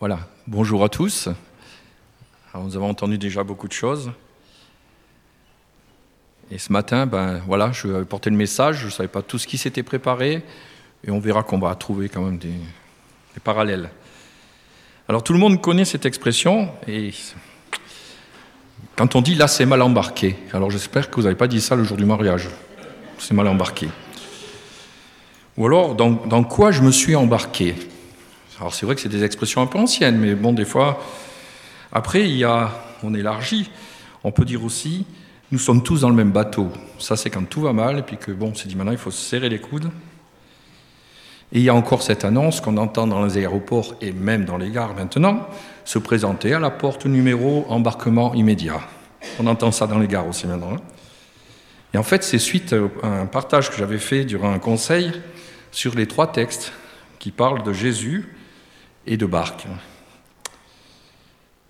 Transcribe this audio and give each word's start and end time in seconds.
Voilà, 0.00 0.20
bonjour 0.46 0.82
à 0.82 0.88
tous. 0.88 1.28
Nous 2.54 2.74
avons 2.74 2.88
entendu 2.88 3.18
déjà 3.18 3.44
beaucoup 3.44 3.68
de 3.68 3.74
choses. 3.74 4.10
Et 6.50 6.56
ce 6.56 6.72
matin, 6.72 7.04
ben 7.04 7.42
voilà, 7.46 7.70
je 7.72 7.86
vais 7.86 8.04
porter 8.06 8.30
le 8.30 8.36
message, 8.36 8.78
je 8.78 8.86
ne 8.86 8.90
savais 8.90 9.10
pas 9.10 9.20
tout 9.20 9.36
ce 9.36 9.46
qui 9.46 9.58
s'était 9.58 9.82
préparé, 9.82 10.42
et 11.04 11.10
on 11.10 11.20
verra 11.20 11.42
qu'on 11.42 11.58
va 11.58 11.74
trouver 11.74 12.08
quand 12.08 12.22
même 12.22 12.38
des, 12.38 12.54
parallèles. 13.44 13.90
Alors 15.06 15.22
tout 15.22 15.34
le 15.34 15.38
monde 15.38 15.60
connaît 15.60 15.84
cette 15.84 16.06
expression, 16.06 16.70
et 16.88 17.10
quand 18.96 19.16
on 19.16 19.20
dit 19.20 19.34
là 19.34 19.48
c'est 19.48 19.66
mal 19.66 19.82
embarqué, 19.82 20.34
alors 20.54 20.70
j'espère 20.70 21.10
que 21.10 21.16
vous 21.16 21.24
n'avez 21.24 21.36
pas 21.36 21.46
dit 21.46 21.60
ça 21.60 21.76
le 21.76 21.84
jour 21.84 21.98
du 21.98 22.06
mariage, 22.06 22.48
c'est 23.18 23.34
mal 23.34 23.48
embarqué. 23.48 23.90
Ou 25.58 25.66
alors, 25.66 25.94
dans 25.94 26.44
quoi 26.44 26.70
je 26.70 26.80
me 26.80 26.90
suis 26.90 27.14
embarqué? 27.14 27.74
Alors 28.60 28.74
c'est 28.74 28.84
vrai 28.84 28.94
que 28.94 29.00
c'est 29.00 29.08
des 29.08 29.24
expressions 29.24 29.62
un 29.62 29.66
peu 29.66 29.78
anciennes, 29.78 30.18
mais 30.18 30.34
bon, 30.34 30.52
des 30.52 30.66
fois. 30.66 31.02
Après, 31.92 32.28
il 32.28 32.36
y 32.36 32.44
a, 32.44 32.70
on 33.02 33.14
élargit. 33.14 33.70
On 34.22 34.32
peut 34.32 34.44
dire 34.44 34.62
aussi, 34.62 35.06
nous 35.50 35.58
sommes 35.58 35.82
tous 35.82 36.02
dans 36.02 36.10
le 36.10 36.14
même 36.14 36.30
bateau. 36.30 36.68
Ça, 36.98 37.16
c'est 37.16 37.30
quand 37.30 37.48
tout 37.48 37.62
va 37.62 37.72
mal, 37.72 37.98
et 37.98 38.02
puis 38.02 38.18
que 38.18 38.30
bon, 38.30 38.50
on 38.50 38.54
s'est 38.54 38.68
dit 38.68 38.76
maintenant, 38.76 38.92
il 38.92 38.98
faut 38.98 39.10
se 39.10 39.22
serrer 39.22 39.48
les 39.48 39.58
coudes. 39.58 39.90
Et 41.52 41.58
il 41.58 41.62
y 41.62 41.70
a 41.70 41.74
encore 41.74 42.02
cette 42.02 42.24
annonce 42.24 42.60
qu'on 42.60 42.76
entend 42.76 43.06
dans 43.06 43.24
les 43.24 43.38
aéroports 43.38 43.94
et 44.00 44.12
même 44.12 44.44
dans 44.44 44.58
les 44.58 44.70
gares 44.70 44.94
maintenant, 44.94 45.48
se 45.84 45.98
présenter 45.98 46.52
à 46.52 46.60
la 46.60 46.70
porte 46.70 47.06
numéro 47.06 47.64
embarquement 47.68 48.34
immédiat. 48.34 48.80
On 49.40 49.46
entend 49.46 49.72
ça 49.72 49.86
dans 49.88 49.98
les 49.98 50.06
gares 50.06 50.28
aussi 50.28 50.46
maintenant. 50.46 50.74
Hein. 50.74 50.80
Et 51.92 51.98
en 51.98 52.04
fait, 52.04 52.22
c'est 52.22 52.38
suite 52.38 52.72
à 53.02 53.06
un 53.08 53.26
partage 53.26 53.70
que 53.70 53.76
j'avais 53.76 53.98
fait 53.98 54.24
durant 54.24 54.52
un 54.52 54.60
conseil 54.60 55.10
sur 55.72 55.96
les 55.96 56.06
trois 56.06 56.30
textes 56.30 56.72
qui 57.18 57.32
parlent 57.32 57.64
de 57.64 57.72
Jésus 57.72 58.28
et 59.06 59.16
de 59.16 59.26
barque. 59.26 59.66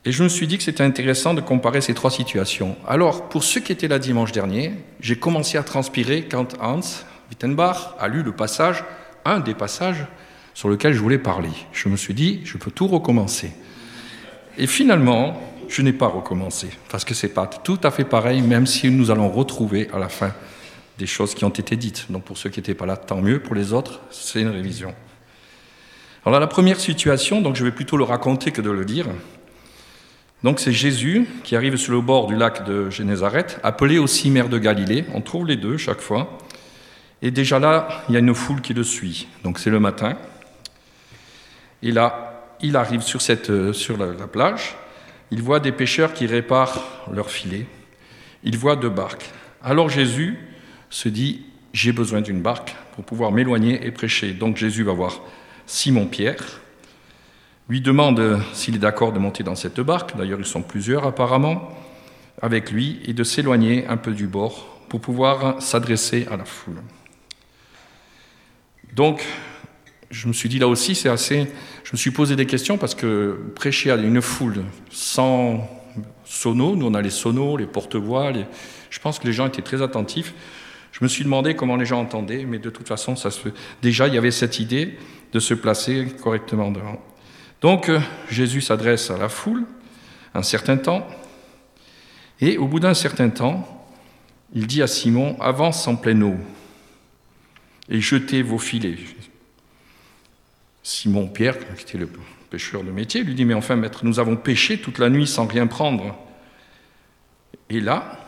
Et 0.04 0.12
je 0.12 0.22
me 0.22 0.28
suis 0.28 0.46
dit 0.46 0.56
que 0.56 0.64
c'était 0.64 0.82
intéressant 0.82 1.34
de 1.34 1.42
comparer 1.42 1.82
ces 1.82 1.92
trois 1.92 2.10
situations. 2.10 2.76
Alors, 2.88 3.28
pour 3.28 3.44
ceux 3.44 3.60
qui 3.60 3.72
étaient 3.72 3.88
là 3.88 3.98
dimanche 3.98 4.32
dernier, 4.32 4.72
j'ai 5.00 5.16
commencé 5.16 5.58
à 5.58 5.62
transpirer 5.62 6.24
quand 6.24 6.54
Hans 6.60 6.80
Wittenbach 7.28 7.94
a 7.98 8.08
lu 8.08 8.22
le 8.22 8.32
passage, 8.32 8.82
un 9.26 9.40
des 9.40 9.54
passages 9.54 10.06
sur 10.54 10.70
lequel 10.70 10.94
je 10.94 11.00
voulais 11.00 11.18
parler. 11.18 11.50
Je 11.72 11.90
me 11.90 11.96
suis 11.96 12.14
dit, 12.14 12.40
je 12.44 12.56
peux 12.56 12.70
tout 12.70 12.86
recommencer. 12.86 13.52
Et 14.56 14.66
finalement, 14.66 15.38
je 15.68 15.82
n'ai 15.82 15.92
pas 15.92 16.08
recommencé, 16.08 16.68
parce 16.90 17.04
que 17.04 17.14
c'est 17.14 17.28
pas 17.28 17.46
tout 17.46 17.78
à 17.84 17.90
fait 17.90 18.04
pareil, 18.04 18.40
même 18.40 18.66
si 18.66 18.90
nous 18.90 19.10
allons 19.10 19.28
retrouver 19.28 19.88
à 19.92 19.98
la 19.98 20.08
fin 20.08 20.32
des 20.98 21.06
choses 21.06 21.34
qui 21.34 21.44
ont 21.44 21.50
été 21.50 21.76
dites. 21.76 22.10
Donc 22.10 22.24
pour 22.24 22.38
ceux 22.38 22.50
qui 22.50 22.58
n'étaient 22.58 22.74
pas 22.74 22.86
là, 22.86 22.96
tant 22.96 23.20
mieux. 23.20 23.40
Pour 23.40 23.54
les 23.54 23.72
autres, 23.72 24.00
c'est 24.10 24.40
une 24.40 24.48
révision. 24.48 24.94
Alors 26.26 26.38
la 26.38 26.46
première 26.46 26.78
situation, 26.78 27.40
donc 27.40 27.56
je 27.56 27.64
vais 27.64 27.70
plutôt 27.70 27.96
le 27.96 28.04
raconter 28.04 28.50
que 28.50 28.60
de 28.60 28.70
le 28.70 28.84
dire. 28.84 29.06
Donc 30.42 30.60
c'est 30.60 30.72
Jésus 30.72 31.26
qui 31.44 31.56
arrive 31.56 31.76
sur 31.76 31.92
le 31.92 32.02
bord 32.02 32.26
du 32.26 32.36
lac 32.36 32.66
de 32.66 32.90
Génézareth, 32.90 33.58
appelé 33.62 33.96
aussi 33.96 34.28
mer 34.30 34.50
de 34.50 34.58
Galilée. 34.58 35.06
On 35.14 35.22
trouve 35.22 35.46
les 35.46 35.56
deux 35.56 35.78
chaque 35.78 36.00
fois. 36.00 36.36
Et 37.22 37.30
déjà 37.30 37.58
là, 37.58 38.04
il 38.08 38.12
y 38.12 38.16
a 38.16 38.20
une 38.20 38.34
foule 38.34 38.60
qui 38.60 38.74
le 38.74 38.82
suit. 38.82 39.28
Donc 39.44 39.58
c'est 39.58 39.70
le 39.70 39.80
matin. 39.80 40.18
Et 41.82 41.90
là, 41.90 42.44
il 42.60 42.76
arrive 42.76 43.00
sur, 43.00 43.22
cette, 43.22 43.72
sur 43.72 43.96
la, 43.96 44.12
la 44.12 44.26
plage. 44.26 44.76
Il 45.30 45.40
voit 45.40 45.58
des 45.58 45.72
pêcheurs 45.72 46.12
qui 46.12 46.26
réparent 46.26 46.82
leurs 47.10 47.30
filets. 47.30 47.64
Il 48.44 48.58
voit 48.58 48.76
deux 48.76 48.90
barques. 48.90 49.30
Alors 49.62 49.88
Jésus 49.88 50.38
se 50.90 51.08
dit, 51.08 51.46
j'ai 51.72 51.92
besoin 51.92 52.20
d'une 52.20 52.42
barque 52.42 52.76
pour 52.94 53.04
pouvoir 53.04 53.32
m'éloigner 53.32 53.86
et 53.86 53.90
prêcher. 53.90 54.32
Donc 54.32 54.58
Jésus 54.58 54.82
va 54.82 54.92
voir 54.92 55.22
Simon-Pierre, 55.70 56.60
lui 57.68 57.80
demande 57.80 58.40
s'il 58.52 58.74
est 58.74 58.80
d'accord 58.80 59.12
de 59.12 59.20
monter 59.20 59.44
dans 59.44 59.54
cette 59.54 59.78
barque, 59.78 60.16
d'ailleurs 60.16 60.40
ils 60.40 60.44
sont 60.44 60.62
plusieurs 60.62 61.06
apparemment, 61.06 61.70
avec 62.42 62.72
lui, 62.72 62.98
et 63.04 63.12
de 63.12 63.22
s'éloigner 63.22 63.86
un 63.86 63.96
peu 63.96 64.10
du 64.10 64.26
bord 64.26 64.80
pour 64.88 65.00
pouvoir 65.00 65.62
s'adresser 65.62 66.26
à 66.28 66.36
la 66.36 66.44
foule. 66.44 66.82
Donc, 68.96 69.24
je 70.10 70.26
me 70.26 70.32
suis 70.32 70.48
dit 70.48 70.58
là 70.58 70.66
aussi, 70.66 70.96
c'est 70.96 71.08
assez. 71.08 71.46
Je 71.84 71.92
me 71.92 71.96
suis 71.96 72.10
posé 72.10 72.34
des 72.34 72.46
questions 72.46 72.76
parce 72.76 72.96
que 72.96 73.38
prêcher 73.54 73.92
à 73.92 73.94
une 73.94 74.20
foule 74.20 74.64
sans 74.90 75.70
sonos, 76.24 76.74
nous 76.74 76.86
on 76.86 76.94
a 76.94 77.00
les 77.00 77.10
sonos, 77.10 77.56
les 77.56 77.66
porte-voix, 77.66 78.32
je 78.90 78.98
pense 78.98 79.20
que 79.20 79.26
les 79.28 79.32
gens 79.32 79.46
étaient 79.46 79.62
très 79.62 79.82
attentifs. 79.82 80.34
Je 80.90 80.98
me 81.04 81.08
suis 81.08 81.22
demandé 81.22 81.54
comment 81.54 81.76
les 81.76 81.86
gens 81.86 82.00
entendaient, 82.00 82.44
mais 82.44 82.58
de 82.58 82.70
toute 82.70 82.88
façon, 82.88 83.14
ça 83.14 83.30
se... 83.30 83.50
déjà 83.82 84.08
il 84.08 84.14
y 84.14 84.18
avait 84.18 84.32
cette 84.32 84.58
idée 84.58 84.98
de 85.32 85.40
se 85.40 85.54
placer 85.54 86.06
correctement 86.22 86.70
devant. 86.70 87.00
Donc 87.60 87.88
euh, 87.88 88.00
Jésus 88.28 88.60
s'adresse 88.60 89.10
à 89.10 89.18
la 89.18 89.28
foule 89.28 89.64
un 90.34 90.42
certain 90.42 90.76
temps, 90.76 91.06
et 92.40 92.56
au 92.56 92.66
bout 92.66 92.80
d'un 92.80 92.94
certain 92.94 93.30
temps, 93.30 93.86
il 94.52 94.66
dit 94.66 94.82
à 94.82 94.86
Simon, 94.86 95.36
avance 95.40 95.86
en 95.86 95.96
pleine 95.96 96.22
eau 96.22 96.36
et 97.88 98.00
jetez 98.00 98.42
vos 98.42 98.58
filets. 98.58 98.96
Simon 100.82 101.26
Pierre, 101.26 101.58
qui 101.76 101.82
était 101.82 101.98
le 101.98 102.08
pêcheur 102.48 102.82
de 102.82 102.90
métier, 102.90 103.22
lui 103.22 103.34
dit, 103.34 103.44
mais 103.44 103.54
enfin 103.54 103.76
maître, 103.76 104.04
nous 104.04 104.18
avons 104.18 104.36
pêché 104.36 104.80
toute 104.80 104.98
la 104.98 105.10
nuit 105.10 105.26
sans 105.26 105.46
rien 105.46 105.66
prendre. 105.66 106.16
Et 107.68 107.80
là, 107.80 108.18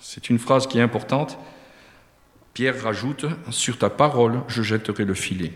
c'est 0.00 0.30
une 0.30 0.38
phrase 0.38 0.66
qui 0.66 0.78
est 0.78 0.82
importante, 0.82 1.38
Pierre 2.54 2.82
rajoute, 2.82 3.26
sur 3.50 3.78
ta 3.78 3.90
parole, 3.90 4.42
je 4.48 4.62
jetterai 4.62 5.04
le 5.04 5.14
filet. 5.14 5.52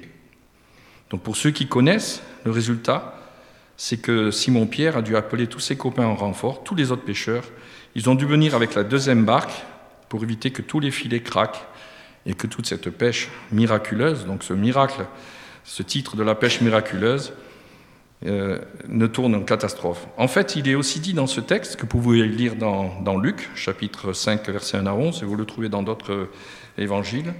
Donc 1.10 1.22
pour 1.22 1.36
ceux 1.36 1.50
qui 1.50 1.68
connaissent, 1.68 2.22
le 2.44 2.50
résultat, 2.50 3.18
c'est 3.76 3.96
que 3.96 4.30
Simon-Pierre 4.30 4.96
a 4.96 5.02
dû 5.02 5.16
appeler 5.16 5.46
tous 5.46 5.60
ses 5.60 5.76
copains 5.76 6.06
en 6.06 6.14
renfort, 6.14 6.64
tous 6.64 6.74
les 6.74 6.92
autres 6.92 7.04
pêcheurs. 7.04 7.44
Ils 7.94 8.08
ont 8.08 8.14
dû 8.14 8.26
venir 8.26 8.54
avec 8.54 8.74
la 8.74 8.84
deuxième 8.84 9.24
barque 9.24 9.64
pour 10.08 10.22
éviter 10.22 10.50
que 10.50 10.62
tous 10.62 10.80
les 10.80 10.90
filets 10.90 11.22
craquent 11.22 11.64
et 12.26 12.34
que 12.34 12.46
toute 12.46 12.66
cette 12.66 12.90
pêche 12.90 13.28
miraculeuse, 13.52 14.26
donc 14.26 14.42
ce 14.42 14.52
miracle, 14.52 15.04
ce 15.64 15.82
titre 15.82 16.16
de 16.16 16.22
la 16.22 16.34
pêche 16.34 16.60
miraculeuse, 16.60 17.32
euh, 18.26 18.58
ne 18.88 19.06
tourne 19.06 19.34
en 19.34 19.42
catastrophe. 19.42 20.06
En 20.16 20.28
fait, 20.28 20.56
il 20.56 20.68
est 20.68 20.74
aussi 20.74 21.00
dit 21.00 21.12
dans 21.12 21.26
ce 21.26 21.40
texte 21.40 21.76
que 21.76 21.82
vous 21.82 21.88
pouvez 21.88 22.26
lire 22.26 22.56
dans, 22.56 23.18
Luc, 23.18 23.50
chapitre 23.54 24.14
5, 24.14 24.48
verset 24.48 24.78
1 24.78 24.86
à 24.86 24.94
11, 24.94 25.22
et 25.22 25.26
vous 25.26 25.36
le 25.36 25.44
trouvez 25.44 25.68
dans 25.68 25.82
d'autres 25.82 26.30
évangiles. 26.78 27.34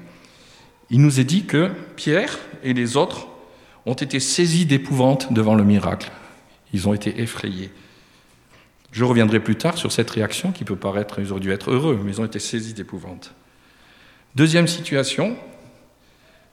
Il 0.91 1.01
nous 1.01 1.21
est 1.21 1.25
dit 1.25 1.47
que 1.47 1.71
Pierre 1.97 2.39
et 2.63 2.75
les 2.75 2.99
autres 2.99 3.29
ont 3.87 3.95
été 3.95 4.21
saisis 4.21 4.67
d'épouvante 4.67 5.33
devant 5.33 5.55
le 5.55 5.65
miracle. 5.65 6.11
Ils 6.73 6.89
ont 6.89 6.95
été 6.95 7.21
effrayés. 7.21 7.71
Je 8.93 9.05
reviendrai 9.05 9.41
plus 9.41 9.57
tard 9.57 9.77
sur 9.77 9.93
cette 9.93 10.11
réaction 10.11 10.53
qui 10.53 10.65
peut 10.65 10.77
paraître, 10.77 11.19
ils 11.19 11.33
auraient 11.33 11.41
dû 11.41 11.51
être 11.51 11.71
heureux, 11.73 12.01
mais 12.03 12.13
ils 12.13 12.21
ont 12.21 12.25
été 12.25 12.39
saisis 12.39 12.75
d'épouvante. 12.75 13.35
Deuxième 14.37 14.69
situation, 14.69 15.37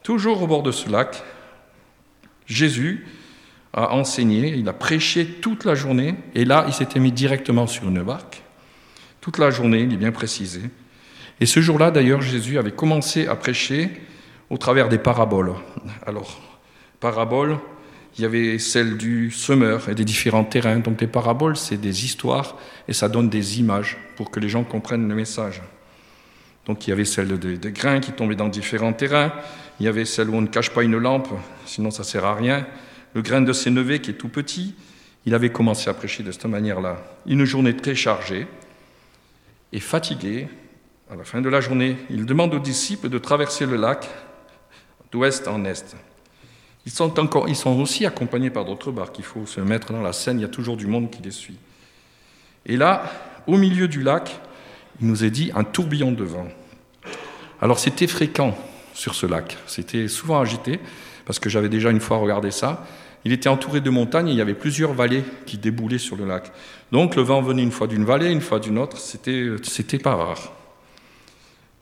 toujours 0.04 0.42
au 0.42 0.48
bord 0.48 0.64
de 0.64 0.72
ce 0.72 0.90
lac, 0.90 1.24
Jésus 2.48 3.06
a 3.74 3.94
enseigné, 3.94 4.56
il 4.56 4.68
a 4.68 4.74
prêché 4.74 5.26
toute 5.26 5.66
la 5.66 5.76
journée, 5.76 6.16
et 6.36 6.46
là, 6.46 6.66
il 6.68 6.74
s'était 6.74 7.00
mis 7.00 7.12
directement 7.12 7.68
sur 7.68 7.88
une 7.88 8.04
barque. 8.04 8.42
Toute 9.22 9.38
la 9.38 9.52
journée, 9.52 9.82
il 9.82 9.94
est 9.94 9.98
bien 9.98 10.12
précisé. 10.12 10.62
Et 11.40 11.46
ce 11.46 11.60
jour-là, 11.62 11.92
d'ailleurs, 11.92 12.22
Jésus 12.22 12.58
avait 12.58 12.72
commencé 12.72 13.28
à 13.28 13.36
prêcher 13.36 13.90
au 14.50 14.58
travers 14.58 14.90
des 14.90 14.98
paraboles. 14.98 15.54
Alors, 16.06 16.51
paraboles, 17.02 17.58
il 18.18 18.22
y 18.22 18.26
avait 18.26 18.60
celle 18.60 18.98
du 18.98 19.32
semeur 19.32 19.90
et 19.90 19.96
des 19.96 20.06
différents 20.06 20.46
terrains. 20.46 20.80
Donc 20.80 20.98
des 20.98 21.08
paraboles, 21.08 21.58
c'est 21.58 21.78
des 21.78 22.06
histoires 22.06 22.58
et 22.88 22.94
ça 22.94 23.10
donne 23.10 23.30
des 23.30 23.60
images 23.60 23.98
pour 24.16 24.32
que 24.32 24.40
les 24.40 24.48
gens 24.48 24.64
comprennent 24.64 25.08
le 25.10 25.16
message. 25.16 25.62
Donc 26.66 26.88
il 26.88 26.92
y 26.92 26.94
avait 26.94 27.06
celle 27.06 27.38
des 27.40 27.72
grains 27.72 28.00
qui 28.00 28.12
tombaient 28.12 28.36
dans 28.36 28.48
différents 28.48 28.94
terrains, 28.94 29.34
il 29.80 29.86
y 29.86 29.90
avait 29.90 30.06
celle 30.06 30.30
où 30.30 30.36
on 30.36 30.42
ne 30.42 30.48
cache 30.48 30.70
pas 30.70 30.84
une 30.84 30.98
lampe, 30.98 31.30
sinon 31.66 31.90
ça 31.90 32.04
sert 32.04 32.24
à 32.24 32.36
rien. 32.36 32.68
Le 33.14 33.22
grain 33.22 33.42
de 33.42 33.52
sénévé 33.52 34.00
qui 34.00 34.12
est 34.12 34.16
tout 34.16 34.30
petit, 34.30 34.76
il 35.26 35.34
avait 35.34 35.50
commencé 35.50 35.90
à 35.90 35.94
prêcher 35.94 36.24
de 36.24 36.32
cette 36.32 36.46
manière-là. 36.46 37.02
Une 37.26 37.46
journée 37.46 37.76
très 37.76 37.96
chargée 37.96 38.48
et 39.74 39.80
fatigué. 39.80 40.48
À 41.10 41.16
la 41.16 41.24
fin 41.24 41.42
de 41.42 41.50
la 41.50 41.62
journée, 41.62 41.98
il 42.10 42.26
demande 42.26 42.54
aux 42.54 42.60
disciples 42.60 43.10
de 43.10 43.18
traverser 43.18 43.66
le 43.66 43.76
lac 43.76 44.08
d'ouest 45.12 45.48
en 45.48 45.66
est. 45.66 45.96
Ils 46.86 46.92
sont, 46.92 47.20
encore, 47.20 47.48
ils 47.48 47.56
sont 47.56 47.80
aussi 47.80 48.06
accompagnés 48.06 48.50
par 48.50 48.66
d'autres 48.66 48.92
barques. 48.92 49.20
Il 49.20 49.26
faut 49.26 49.46
se 49.46 49.62
mettre 49.62 49.94
dans 49.94 50.02
la 50.02 50.14
scène, 50.14 50.40
il 50.40 50.42
y 50.42 50.46
a 50.46 50.50
toujours 50.50 50.78
du 50.78 50.88
monde 50.88 51.12
qui 51.12 51.22
les 51.22 51.32
suit. 51.32 51.58
Et 52.66 52.78
là, 52.78 53.04
au 53.48 53.58
milieu 53.58 53.88
du 53.88 54.02
lac, 54.02 54.40
il 55.00 55.08
nous 55.08 55.24
est 55.24 55.30
dit 55.30 55.52
un 55.56 55.64
tourbillon 55.64 56.12
de 56.12 56.24
vent. 56.24 56.48
Alors 57.62 57.80
c'était 57.80 58.08
fréquent 58.08 58.58
sur 58.94 59.14
ce 59.14 59.26
lac, 59.26 59.58
c'était 59.68 60.08
souvent 60.08 60.40
agité, 60.40 60.80
parce 61.26 61.40
que 61.40 61.50
j'avais 61.50 61.70
déjà 61.70 61.90
une 61.92 62.00
fois 62.00 62.18
regardé 62.18 62.52
ça. 62.52 62.86
Il 63.24 63.32
était 63.32 63.50
entouré 63.50 63.82
de 63.82 63.90
montagnes 63.90 64.30
et 64.30 64.32
il 64.32 64.38
y 64.38 64.42
avait 64.42 64.56
plusieurs 64.56 64.94
vallées 64.94 65.24
qui 65.46 65.58
déboulaient 65.58 66.00
sur 66.00 66.16
le 66.16 66.26
lac. 66.26 66.52
Donc 66.92 67.16
le 67.16 67.22
vent 67.22 67.42
venait 67.42 67.62
une 67.62 67.72
fois 67.72 67.88
d'une 67.88 68.04
vallée, 68.04 68.32
une 68.32 68.42
fois 68.42 68.60
d'une 68.60 68.80
autre, 68.80 68.98
c'était, 68.98 70.00
pas 70.00 70.16
rare. 70.16 70.52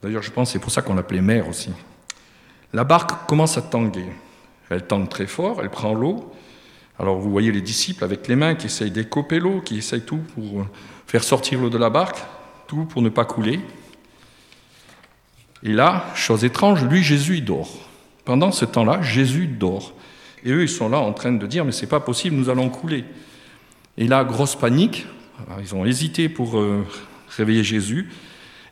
D'ailleurs, 0.02 0.22
je 0.22 0.30
pense 0.30 0.48
que 0.48 0.52
c'est 0.52 0.58
pour 0.58 0.70
ça 0.70 0.82
qu'on 0.82 0.94
l'appelait 0.94 1.22
mer 1.22 1.48
aussi. 1.48 1.70
La 2.72 2.84
barque 2.84 3.26
commence 3.26 3.56
à 3.56 3.62
tanguer. 3.62 4.04
Elle 4.70 4.86
tente 4.86 5.10
très 5.10 5.26
fort, 5.26 5.60
elle 5.62 5.70
prend 5.70 5.94
l'eau. 5.94 6.32
Alors 6.98 7.18
vous 7.18 7.30
voyez 7.30 7.50
les 7.50 7.60
disciples 7.60 8.04
avec 8.04 8.28
les 8.28 8.36
mains 8.36 8.54
qui 8.54 8.66
essayent 8.66 8.90
d'écoper 8.90 9.40
l'eau, 9.40 9.60
qui 9.60 9.78
essayent 9.78 10.02
tout 10.04 10.20
pour 10.34 10.66
faire 11.06 11.24
sortir 11.24 11.60
l'eau 11.60 11.70
de 11.70 11.78
la 11.78 11.90
barque, 11.90 12.18
tout 12.68 12.84
pour 12.84 13.02
ne 13.02 13.08
pas 13.08 13.24
couler. 13.24 13.60
Et 15.62 15.72
là, 15.72 16.06
chose 16.14 16.44
étrange, 16.44 16.84
lui, 16.84 17.02
Jésus, 17.02 17.38
il 17.38 17.44
dort. 17.44 17.70
Pendant 18.24 18.52
ce 18.52 18.64
temps-là, 18.64 19.02
Jésus 19.02 19.46
dort. 19.46 19.92
Et 20.44 20.52
eux, 20.52 20.62
ils 20.62 20.68
sont 20.68 20.88
là 20.88 20.98
en 20.98 21.12
train 21.12 21.32
de 21.32 21.46
dire, 21.46 21.64
mais 21.64 21.72
c'est 21.72 21.86
pas 21.86 22.00
possible, 22.00 22.36
nous 22.36 22.48
allons 22.48 22.70
couler. 22.70 23.04
Et 23.98 24.06
là, 24.06 24.24
grosse 24.24 24.56
panique. 24.56 25.06
ils 25.60 25.74
ont 25.74 25.84
hésité 25.84 26.28
pour 26.28 26.58
euh, 26.58 26.86
réveiller 27.28 27.64
Jésus. 27.64 28.08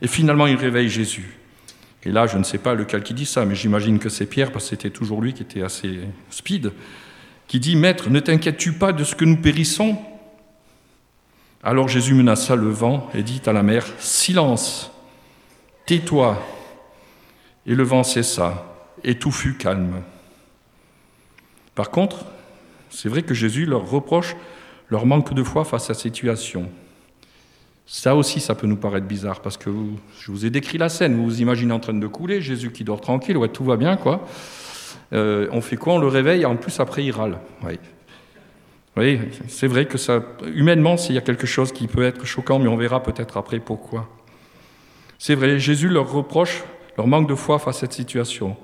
Et 0.01 0.07
finalement, 0.07 0.47
ils 0.47 0.55
réveillent 0.55 0.89
Jésus. 0.89 1.38
Et 2.03 2.11
là, 2.11 2.27
je 2.27 2.37
ne 2.37 2.43
sais 2.43 2.57
pas 2.57 2.73
lequel 2.73 3.03
qui 3.03 3.13
dit 3.13 3.25
ça, 3.25 3.45
mais 3.45 3.55
j'imagine 3.55 3.99
que 3.99 4.09
c'est 4.09 4.25
Pierre, 4.25 4.51
parce 4.51 4.65
que 4.65 4.69
c'était 4.69 4.89
toujours 4.89 5.21
lui 5.21 5.33
qui 5.33 5.43
était 5.43 5.63
assez 5.63 5.99
speed, 6.29 6.71
qui 7.47 7.59
dit 7.59 7.75
Maître, 7.75 8.09
ne 8.09 8.19
t'inquiètes-tu 8.19 8.73
pas 8.73 8.93
de 8.93 9.03
ce 9.03 9.15
que 9.15 9.25
nous 9.25 9.37
périssons? 9.37 9.97
Alors 11.61 11.89
Jésus 11.89 12.13
menaça 12.13 12.55
le 12.55 12.69
vent 12.69 13.09
et 13.13 13.21
dit 13.21 13.41
à 13.45 13.51
la 13.51 13.63
mer 13.63 13.85
Silence, 13.99 14.91
tais-toi. 15.85 16.41
Et 17.65 17.75
le 17.75 17.83
vent 17.83 18.03
cessa, 18.03 18.65
et 19.03 19.19
tout 19.19 19.31
fut 19.31 19.55
calme. 19.55 20.01
Par 21.75 21.91
contre, 21.91 22.25
c'est 22.89 23.09
vrai 23.09 23.23
que 23.23 23.33
Jésus 23.33 23.65
leur 23.65 23.89
reproche 23.89 24.35
leur 24.89 25.05
manque 25.05 25.33
de 25.33 25.43
foi 25.43 25.65
face 25.65 25.89
à 25.89 25.93
cette 25.93 26.13
situation. 26.13 26.71
Ça 27.91 28.15
aussi, 28.15 28.39
ça 28.39 28.53
peut 28.53 28.67
nous 28.67 28.75
paraître 28.75 29.07
bizarre, 29.07 29.41
parce 29.41 29.57
que 29.57 29.71
je 30.19 30.31
vous 30.31 30.45
ai 30.45 30.51
décrit 30.51 30.77
la 30.77 30.89
scène, 30.89 31.15
vous 31.15 31.23
vous 31.23 31.41
imaginez 31.41 31.73
en 31.73 31.79
train 31.79 31.95
de 31.95 32.05
couler, 32.05 32.39
Jésus 32.39 32.71
qui 32.71 32.83
dort 32.83 33.01
tranquille, 33.01 33.35
ouais, 33.35 33.49
tout 33.49 33.63
va 33.63 33.77
bien, 33.77 33.97
quoi. 33.97 34.27
Euh, 35.11 35.47
on 35.51 35.59
fait 35.59 35.75
quoi? 35.75 35.95
On 35.95 35.97
le 35.97 36.07
réveille, 36.07 36.45
en 36.45 36.55
plus 36.55 36.79
après 36.79 37.03
il 37.03 37.09
râle. 37.09 37.39
Oui, 38.95 39.19
c'est 39.47 39.65
vrai 39.65 39.87
que 39.87 39.97
ça, 39.97 40.23
humainement, 40.53 40.97
il 40.97 41.15
y 41.15 41.17
a 41.17 41.21
quelque 41.21 41.47
chose 41.47 41.71
qui 41.71 41.87
peut 41.87 42.03
être 42.03 42.25
choquant, 42.27 42.59
mais 42.59 42.67
on 42.67 42.77
verra 42.77 43.01
peut-être 43.01 43.37
après 43.37 43.59
pourquoi. 43.59 44.07
C'est 45.17 45.33
vrai, 45.33 45.57
Jésus 45.57 45.89
leur 45.89 46.11
reproche 46.11 46.63
leur 46.95 47.07
manque 47.07 47.27
de 47.27 47.35
foi 47.35 47.57
face 47.57 47.77
à 47.77 47.79
cette 47.79 47.93
situation. 47.93 48.55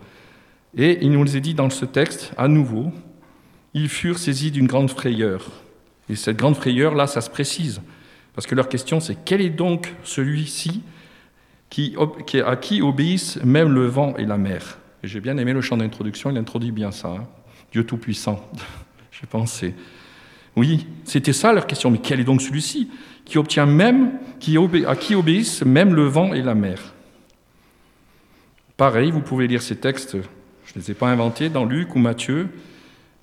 Et 0.78 1.00
il 1.02 1.12
nous 1.12 1.36
est 1.36 1.42
dit 1.42 1.56
dans 1.56 1.72
ce 1.72 1.86
texte, 1.86 2.32
à 2.38 2.48
nouveau, 2.48 2.92
ils 3.74 3.90
furent 3.90 4.20
saisis 4.20 4.52
d'une 4.52 4.68
grande 4.68 4.92
frayeur. 4.92 5.50
Et 6.10 6.16
cette 6.16 6.38
grande 6.38 6.58
frayeur, 6.58 6.94
là, 6.94 7.08
ça 7.08 7.22
se 7.22 7.30
précise. 7.32 7.82
Parce 8.36 8.46
que 8.48 8.56
leur 8.56 8.68
question, 8.68 9.00
c'est 9.00 9.18
quel 9.24 9.42
est 9.42 9.50
donc 9.50 9.94
celui-ci 10.04 10.84
qui, 11.70 11.96
à 12.46 12.56
qui 12.58 12.82
obéissent 12.82 13.40
même 13.44 13.72
le 13.72 13.86
vent 13.88 14.16
et 14.18 14.26
la 14.26 14.38
mer? 14.38 14.78
Et 15.04 15.08
j'ai 15.08 15.22
bien 15.22 15.38
aimé 15.38 15.54
le 15.54 15.62
chant 15.62 15.78
d'introduction, 15.78 16.30
il 16.30 16.38
introduit 16.38 16.72
bien 16.72 16.92
ça. 16.92 17.10
Hein. 17.10 17.28
Dieu 17.72 17.86
Tout-Puissant, 17.86 18.46
j'ai 19.12 19.26
pensé. 19.26 19.74
Oui, 20.58 20.86
c'était 21.06 21.34
ça 21.34 21.54
leur 21.54 21.66
question. 21.66 21.90
Mais 21.92 21.98
quel 21.98 22.20
est 22.20 22.26
donc 22.26 22.42
celui-ci 22.42 22.90
qui 23.24 23.38
obtient 23.38 23.66
même, 23.66 24.12
qui 24.40 24.58
à 24.86 24.96
qui 24.96 25.16
obéissent 25.16 25.64
même 25.64 25.96
le 25.96 26.06
vent 26.06 26.34
et 26.34 26.42
la 26.42 26.56
mer? 26.56 26.94
Pareil, 28.78 29.12
vous 29.12 29.22
pouvez 29.22 29.48
lire 29.48 29.62
ces 29.62 29.78
textes, 29.78 30.18
je 30.66 30.74
ne 30.76 30.82
les 30.82 30.92
ai 30.92 30.94
pas 30.94 31.08
inventés, 31.08 31.48
dans 31.48 31.64
Luc 31.64 31.96
ou 31.96 32.00
Matthieu 32.00 32.50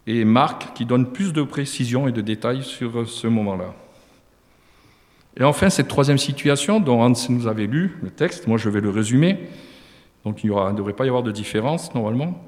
et 0.06 0.24
Marc, 0.24 0.74
qui 0.74 0.86
donnent 0.86 1.12
plus 1.12 1.34
de 1.34 1.42
précision 1.42 2.08
et 2.08 2.12
de 2.12 2.22
détails 2.22 2.62
sur 2.62 3.06
ce 3.06 3.26
moment-là. 3.26 3.74
Et 5.38 5.44
enfin, 5.44 5.70
cette 5.70 5.88
troisième 5.88 6.18
situation 6.18 6.78
dont 6.78 7.02
Hans 7.02 7.14
nous 7.30 7.46
avait 7.46 7.66
lu 7.66 7.96
le 8.02 8.10
texte, 8.10 8.46
moi 8.46 8.58
je 8.58 8.68
vais 8.68 8.80
le 8.80 8.90
résumer, 8.90 9.38
donc 10.24 10.44
il 10.44 10.50
ne 10.50 10.72
devrait 10.72 10.92
pas 10.92 11.06
y 11.06 11.08
avoir 11.08 11.22
de 11.22 11.32
différence 11.32 11.94
normalement. 11.94 12.44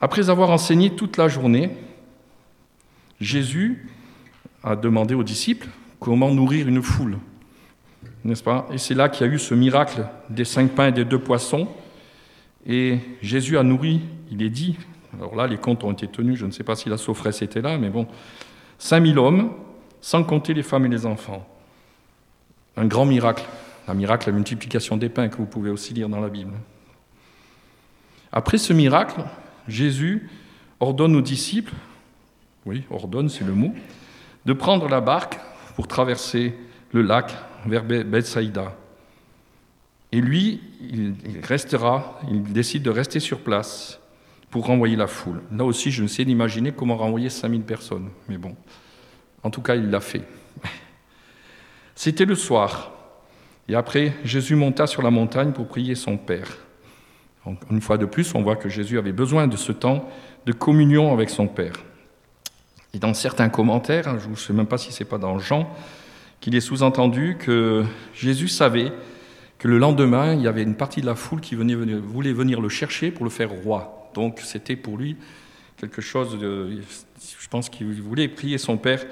Après 0.00 0.28
avoir 0.28 0.50
enseigné 0.50 0.90
toute 0.90 1.16
la 1.16 1.28
journée, 1.28 1.70
Jésus 3.20 3.88
a 4.62 4.76
demandé 4.76 5.14
aux 5.14 5.22
disciples 5.22 5.68
comment 5.98 6.30
nourrir 6.30 6.68
une 6.68 6.82
foule, 6.82 7.16
n'est-ce 8.22 8.42
pas? 8.42 8.68
Et 8.70 8.76
c'est 8.76 8.94
là 8.94 9.08
qu'il 9.08 9.26
y 9.26 9.30
a 9.30 9.32
eu 9.32 9.38
ce 9.38 9.54
miracle 9.54 10.06
des 10.28 10.44
cinq 10.44 10.72
pains 10.72 10.88
et 10.88 10.92
des 10.92 11.06
deux 11.06 11.18
poissons. 11.18 11.68
Et 12.66 12.98
Jésus 13.22 13.56
a 13.56 13.62
nourri, 13.62 14.02
il 14.30 14.42
est 14.42 14.50
dit, 14.50 14.76
alors 15.18 15.34
là 15.36 15.46
les 15.46 15.56
comptes 15.56 15.84
ont 15.84 15.92
été 15.92 16.06
tenus, 16.06 16.38
je 16.38 16.44
ne 16.44 16.50
sais 16.50 16.64
pas 16.64 16.76
si 16.76 16.90
la 16.90 16.98
saufresse 16.98 17.40
était 17.40 17.62
là, 17.62 17.78
mais 17.78 17.88
bon, 17.88 18.06
5000 18.76 19.18
hommes, 19.18 19.52
sans 20.02 20.22
compter 20.22 20.52
les 20.52 20.62
femmes 20.62 20.84
et 20.84 20.90
les 20.90 21.06
enfants 21.06 21.48
un 22.76 22.86
grand 22.86 23.06
miracle, 23.06 23.44
un 23.88 23.94
miracle, 23.94 24.28
la 24.28 24.34
multiplication 24.34 24.96
des 24.96 25.08
pains 25.08 25.28
que 25.28 25.36
vous 25.36 25.46
pouvez 25.46 25.70
aussi 25.70 25.94
lire 25.94 26.08
dans 26.08 26.20
la 26.20 26.28
Bible. 26.28 26.52
Après 28.32 28.58
ce 28.58 28.72
miracle, 28.72 29.22
Jésus 29.68 30.28
ordonne 30.80 31.14
aux 31.16 31.22
disciples, 31.22 31.72
oui, 32.66 32.84
ordonne, 32.90 33.28
c'est 33.28 33.44
le 33.44 33.52
mot, 33.52 33.72
de 34.44 34.52
prendre 34.52 34.88
la 34.88 35.00
barque 35.00 35.38
pour 35.76 35.86
traverser 35.86 36.54
le 36.92 37.02
lac 37.02 37.34
vers 37.66 37.84
Bethsaïda. 37.84 38.74
Et 40.12 40.20
lui, 40.20 40.60
il 40.80 41.14
restera, 41.42 42.20
il 42.30 42.42
décide 42.52 42.82
de 42.82 42.90
rester 42.90 43.20
sur 43.20 43.40
place 43.40 44.00
pour 44.50 44.66
renvoyer 44.66 44.94
la 44.94 45.08
foule. 45.08 45.42
Là 45.50 45.64
aussi, 45.64 45.90
je 45.90 46.02
ne 46.02 46.08
sais 46.08 46.24
d'imaginer 46.24 46.72
comment 46.72 46.96
renvoyer 46.96 47.28
5000 47.28 47.62
personnes, 47.62 48.10
mais 48.28 48.38
bon, 48.38 48.54
en 49.42 49.50
tout 49.50 49.62
cas, 49.62 49.74
il 49.74 49.90
l'a 49.90 50.00
fait. 50.00 50.22
C'était 51.94 52.24
le 52.24 52.34
soir. 52.34 52.92
Et 53.68 53.74
après, 53.74 54.14
Jésus 54.24 54.56
monta 54.56 54.86
sur 54.86 55.02
la 55.02 55.10
montagne 55.10 55.52
pour 55.52 55.66
prier 55.66 55.94
son 55.94 56.16
Père. 56.16 56.58
Une 57.70 57.80
fois 57.80 57.98
de 57.98 58.06
plus, 58.06 58.34
on 58.34 58.42
voit 58.42 58.56
que 58.56 58.68
Jésus 58.68 58.98
avait 58.98 59.12
besoin 59.12 59.46
de 59.46 59.56
ce 59.56 59.72
temps 59.72 60.08
de 60.46 60.52
communion 60.52 61.12
avec 61.12 61.30
son 61.30 61.46
Père. 61.46 61.74
Et 62.94 62.98
dans 62.98 63.14
certains 63.14 63.48
commentaires, 63.48 64.08
hein, 64.08 64.18
je 64.22 64.28
ne 64.28 64.34
sais 64.34 64.52
même 64.52 64.66
pas 64.66 64.78
si 64.78 64.92
c'est 64.92 65.04
pas 65.04 65.18
dans 65.18 65.38
Jean, 65.38 65.68
qu'il 66.40 66.54
est 66.54 66.60
sous-entendu 66.60 67.36
que 67.38 67.84
Jésus 68.14 68.48
savait 68.48 68.92
que 69.58 69.68
le 69.68 69.78
lendemain, 69.78 70.34
il 70.34 70.42
y 70.42 70.48
avait 70.48 70.62
une 70.62 70.76
partie 70.76 71.00
de 71.00 71.06
la 71.06 71.14
foule 71.14 71.40
qui 71.40 71.54
voulait 71.54 72.32
venir 72.32 72.60
le 72.60 72.68
chercher 72.68 73.10
pour 73.10 73.24
le 73.24 73.30
faire 73.30 73.50
roi. 73.50 74.10
Donc 74.14 74.40
c'était 74.40 74.76
pour 74.76 74.98
lui 74.98 75.16
quelque 75.76 76.02
chose 76.02 76.38
de... 76.38 76.70
Je 77.40 77.48
pense 77.48 77.68
qu'il 77.68 78.00
voulait 78.00 78.28
prier 78.28 78.58
son 78.58 78.76
Père 78.76 79.04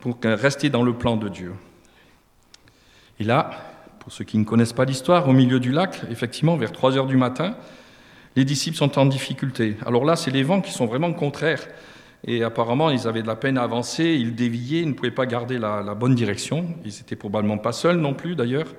pour 0.00 0.16
rester 0.22 0.70
dans 0.70 0.82
le 0.82 0.94
plan 0.94 1.16
de 1.16 1.28
Dieu. 1.28 1.52
Et 3.20 3.24
là, 3.24 3.50
pour 4.00 4.12
ceux 4.12 4.24
qui 4.24 4.38
ne 4.38 4.44
connaissent 4.44 4.72
pas 4.72 4.84
l'histoire, 4.84 5.28
au 5.28 5.32
milieu 5.32 5.60
du 5.60 5.72
lac, 5.72 6.00
effectivement, 6.10 6.56
vers 6.56 6.72
3 6.72 6.96
heures 6.96 7.06
du 7.06 7.16
matin, 7.16 7.56
les 8.36 8.44
disciples 8.44 8.76
sont 8.76 8.98
en 8.98 9.06
difficulté. 9.06 9.76
Alors 9.84 10.04
là, 10.04 10.16
c'est 10.16 10.30
les 10.30 10.42
vents 10.42 10.60
qui 10.60 10.72
sont 10.72 10.86
vraiment 10.86 11.12
contraires. 11.12 11.66
Et 12.26 12.42
apparemment, 12.42 12.90
ils 12.90 13.06
avaient 13.06 13.22
de 13.22 13.26
la 13.26 13.36
peine 13.36 13.58
à 13.58 13.62
avancer, 13.62 14.04
ils 14.04 14.34
déviaient, 14.34 14.82
ils 14.82 14.88
ne 14.88 14.92
pouvaient 14.94 15.10
pas 15.10 15.26
garder 15.26 15.58
la, 15.58 15.82
bonne 15.94 16.14
direction. 16.14 16.66
Ils 16.84 16.92
n'étaient 16.92 17.16
probablement 17.16 17.58
pas 17.58 17.72
seuls 17.72 17.96
non 17.96 18.14
plus, 18.14 18.34
d'ailleurs. 18.34 18.74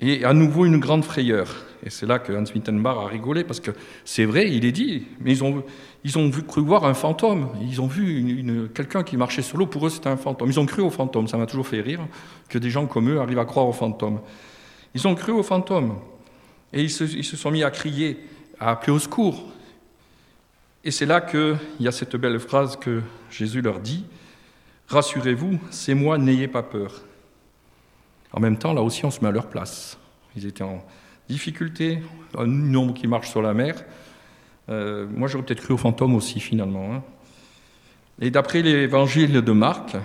Et 0.00 0.24
à 0.24 0.34
nouveau, 0.34 0.66
une 0.66 0.78
grande 0.78 1.04
frayeur. 1.04 1.48
Et 1.82 1.90
c'est 1.90 2.06
là 2.06 2.18
que 2.18 2.32
Hans 2.32 2.44
Wittenbach 2.44 2.98
a 2.98 3.06
rigolé, 3.06 3.44
parce 3.44 3.60
que 3.60 3.70
c'est 4.04 4.24
vrai, 4.24 4.50
il 4.50 4.64
est 4.64 4.72
dit, 4.72 5.06
mais 5.20 5.32
ils 5.32 5.44
ont, 5.44 5.64
ils 6.06 6.16
ont 6.18 6.30
cru 6.30 6.60
voir 6.60 6.84
un 6.84 6.94
fantôme. 6.94 7.48
Ils 7.60 7.80
ont 7.80 7.88
vu 7.88 8.70
quelqu'un 8.72 9.02
qui 9.02 9.16
marchait 9.16 9.42
sur 9.42 9.58
l'eau. 9.58 9.66
Pour 9.66 9.88
eux, 9.88 9.90
c'était 9.90 10.08
un 10.08 10.16
fantôme. 10.16 10.48
Ils 10.48 10.60
ont 10.60 10.64
cru 10.64 10.80
au 10.80 10.90
fantôme. 10.90 11.26
Ça 11.26 11.36
m'a 11.36 11.46
toujours 11.46 11.66
fait 11.66 11.80
rire 11.80 11.98
que 12.48 12.58
des 12.58 12.70
gens 12.70 12.86
comme 12.86 13.10
eux 13.10 13.20
arrivent 13.20 13.40
à 13.40 13.44
croire 13.44 13.66
au 13.66 13.72
fantôme. 13.72 14.20
Ils 14.94 15.08
ont 15.08 15.16
cru 15.16 15.32
au 15.32 15.42
fantôme. 15.42 15.98
Et 16.72 16.80
ils 16.80 16.90
se, 16.90 17.02
ils 17.02 17.24
se 17.24 17.36
sont 17.36 17.50
mis 17.50 17.64
à 17.64 17.72
crier, 17.72 18.20
à 18.60 18.70
appeler 18.70 18.92
au 18.92 19.00
secours. 19.00 19.42
Et 20.84 20.92
c'est 20.92 21.06
là 21.06 21.20
qu'il 21.20 21.58
y 21.80 21.88
a 21.88 21.92
cette 21.92 22.14
belle 22.14 22.38
phrase 22.38 22.76
que 22.76 23.02
Jésus 23.28 23.60
leur 23.60 23.80
dit 23.80 24.04
Rassurez-vous, 24.86 25.58
c'est 25.70 25.94
moi, 25.94 26.18
n'ayez 26.18 26.46
pas 26.46 26.62
peur. 26.62 27.02
En 28.32 28.38
même 28.38 28.58
temps, 28.58 28.72
là 28.72 28.82
aussi, 28.82 29.04
on 29.04 29.10
se 29.10 29.22
met 29.22 29.26
à 29.26 29.32
leur 29.32 29.48
place. 29.48 29.98
Ils 30.36 30.46
étaient 30.46 30.62
en 30.62 30.84
difficulté, 31.28 31.98
un 32.38 32.46
nombre 32.46 32.94
qui 32.94 33.08
marche 33.08 33.28
sur 33.28 33.42
la 33.42 33.54
mer. 33.54 33.74
Euh, 34.68 35.06
moi, 35.08 35.28
j'aurais 35.28 35.44
peut-être 35.44 35.62
cru 35.62 35.74
aux 35.74 35.78
fantômes 35.78 36.14
aussi, 36.14 36.40
finalement. 36.40 36.94
Hein. 36.94 37.02
Et 38.20 38.30
d'après 38.30 38.62
l'évangile 38.62 39.32
de 39.32 39.52
Marc, 39.52 39.96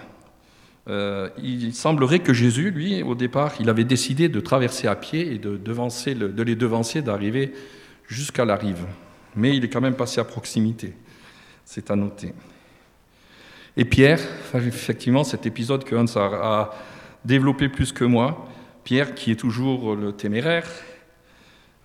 euh, 0.88 1.30
il 1.42 1.74
semblerait 1.74 2.20
que 2.20 2.34
Jésus, 2.34 2.72
lui, 2.72 3.04
au 3.04 3.16
départ, 3.16 3.54
il 3.60 3.70
avait 3.70 3.84
décidé 3.84 4.30
de 4.30 4.40
traverser 4.40 4.88
à 4.88 4.96
pied 4.96 5.34
et 5.34 5.38
de, 5.38 5.60
les 6.44 6.56
devancer, 6.56 7.02
d'arriver 7.02 7.54
jusqu'à 8.08 8.46
la 8.46 8.56
rive. 8.56 8.86
Mais 9.36 9.56
il 9.56 9.64
est 9.64 9.70
quand 9.70 9.82
même 9.82 9.96
passé 9.96 10.20
à 10.20 10.26
proximité. 10.26 10.94
C'est 11.66 11.90
à 11.92 11.96
noter. 11.96 12.34
Et 13.78 13.86
Pierre, 13.86 14.20
effectivement, 14.54 15.24
cet 15.24 15.46
épisode 15.46 15.86
que 15.86 15.96
Hans 15.96 16.20
a 16.20 16.72
développé 17.24 17.70
plus 17.70 17.94
que 17.94 18.04
moi, 18.04 18.48
Pierre, 18.84 19.16
qui 19.16 19.32
est 19.32 19.36
toujours 19.36 19.96
le 19.96 20.12
téméraire, 20.12 20.68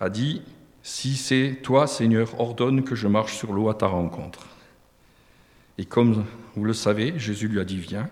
a 0.01 0.09
dit 0.09 0.43
si 0.89 1.17
c'est 1.17 1.59
toi, 1.65 1.89
Seigneur, 1.89 2.41
ordonne 2.41 2.85
que 2.85 2.95
je 2.95 3.09
marche 3.09 3.37
sur 3.37 3.53
l'eau 3.53 3.69
à 3.69 3.75
ta 3.75 3.89
rencontre. 3.89 4.47
Et 5.79 5.85
comme 5.85 6.25
vous 6.55 6.63
le 6.63 6.75
savez, 6.75 7.15
Jésus 7.19 7.49
lui 7.49 7.59
a 7.59 7.65
dit 7.65 7.79
Viens. 7.79 8.09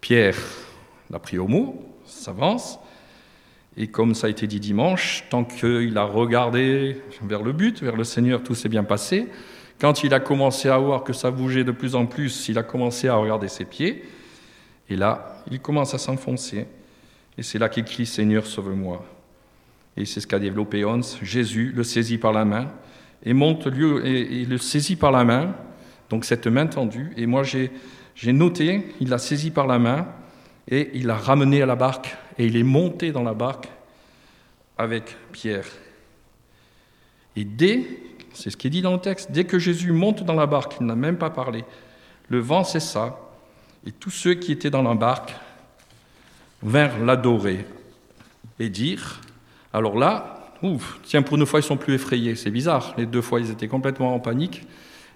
Pierre 0.00 0.38
l'a 1.10 1.18
pris 1.18 1.36
au 1.36 1.48
mot, 1.48 1.84
s'avance. 2.04 2.78
Et 3.76 3.88
comme 3.88 4.14
ça 4.14 4.28
a 4.28 4.30
été 4.30 4.46
dit 4.46 4.60
dimanche, 4.60 5.24
tant 5.30 5.42
qu'il 5.42 5.98
a 5.98 6.04
regardé 6.04 7.02
vers 7.22 7.42
le 7.42 7.52
but, 7.52 7.82
vers 7.82 7.96
le 7.96 8.04
Seigneur, 8.04 8.40
tout 8.44 8.54
s'est 8.54 8.68
bien 8.68 8.84
passé. 8.84 9.26
Quand 9.80 10.04
il 10.04 10.14
a 10.14 10.20
commencé 10.20 10.68
à 10.68 10.78
voir 10.78 11.02
que 11.02 11.12
ça 11.12 11.32
bougeait 11.32 11.64
de 11.64 11.72
plus 11.72 11.96
en 11.96 12.06
plus, 12.06 12.48
il 12.48 12.56
a 12.56 12.62
commencé 12.62 13.08
à 13.08 13.16
regarder 13.16 13.48
ses 13.48 13.64
pieds. 13.64 14.04
Et 14.88 14.94
là, 14.94 15.42
il 15.50 15.58
commence 15.58 15.92
à 15.92 15.98
s'enfoncer. 15.98 16.68
Et 17.36 17.42
c'est 17.42 17.58
là 17.58 17.68
qu'il 17.68 17.84
crie 17.84 18.06
Seigneur, 18.06 18.46
sauve-moi. 18.46 19.04
Et 19.96 20.04
c'est 20.04 20.20
ce 20.20 20.26
qu'a 20.26 20.38
développé 20.38 20.84
Hans. 20.84 21.00
Jésus 21.22 21.72
le 21.74 21.82
saisit 21.82 22.18
par 22.18 22.32
la 22.32 22.44
main 22.44 22.70
et 23.24 23.32
monte 23.32 23.66
lui 23.66 23.86
et, 24.06 24.44
le 24.44 24.58
saisit 24.58 24.96
par 24.96 25.10
la 25.10 25.24
main. 25.24 25.54
Donc 26.10 26.24
cette 26.24 26.46
main 26.46 26.66
tendue. 26.66 27.12
Et 27.16 27.26
moi 27.26 27.42
j'ai 27.42 28.32
noté, 28.32 28.94
il 29.00 29.08
l'a 29.08 29.18
saisi 29.18 29.50
par 29.50 29.66
la 29.66 29.78
main 29.78 30.06
et 30.68 30.90
il 30.94 31.06
l'a 31.06 31.16
ramené 31.16 31.62
à 31.62 31.66
la 31.66 31.76
barque 31.76 32.16
et 32.38 32.46
il 32.46 32.56
est 32.56 32.62
monté 32.62 33.12
dans 33.12 33.22
la 33.22 33.34
barque 33.34 33.68
avec 34.78 35.16
Pierre. 35.32 35.66
Et 37.34 37.44
dès, 37.44 37.84
c'est 38.32 38.50
ce 38.50 38.56
qui 38.56 38.66
est 38.66 38.70
dit 38.70 38.82
dans 38.82 38.92
le 38.92 39.00
texte, 39.00 39.30
dès 39.30 39.44
que 39.44 39.58
Jésus 39.58 39.92
monte 39.92 40.24
dans 40.24 40.34
la 40.34 40.46
barque, 40.46 40.76
il 40.80 40.86
n'a 40.86 40.94
même 40.94 41.16
pas 41.16 41.30
parlé, 41.30 41.64
le 42.28 42.38
vent 42.38 42.64
cessa 42.64 43.18
et 43.86 43.92
tous 43.92 44.10
ceux 44.10 44.34
qui 44.34 44.52
étaient 44.52 44.70
dans 44.70 44.82
la 44.82 44.94
barque 44.94 45.34
vinrent 46.62 46.98
l'adorer 46.98 47.64
et 48.58 48.68
dire, 48.68 49.20
alors 49.76 49.98
là, 49.98 50.54
ouf, 50.62 50.98
tiens, 51.02 51.20
pour 51.20 51.36
une 51.36 51.44
fois, 51.44 51.60
ils 51.60 51.62
sont 51.62 51.76
plus 51.76 51.92
effrayés, 51.92 52.34
c'est 52.34 52.50
bizarre, 52.50 52.94
les 52.96 53.04
deux 53.04 53.20
fois, 53.20 53.40
ils 53.40 53.50
étaient 53.50 53.68
complètement 53.68 54.14
en 54.14 54.20
panique, 54.20 54.62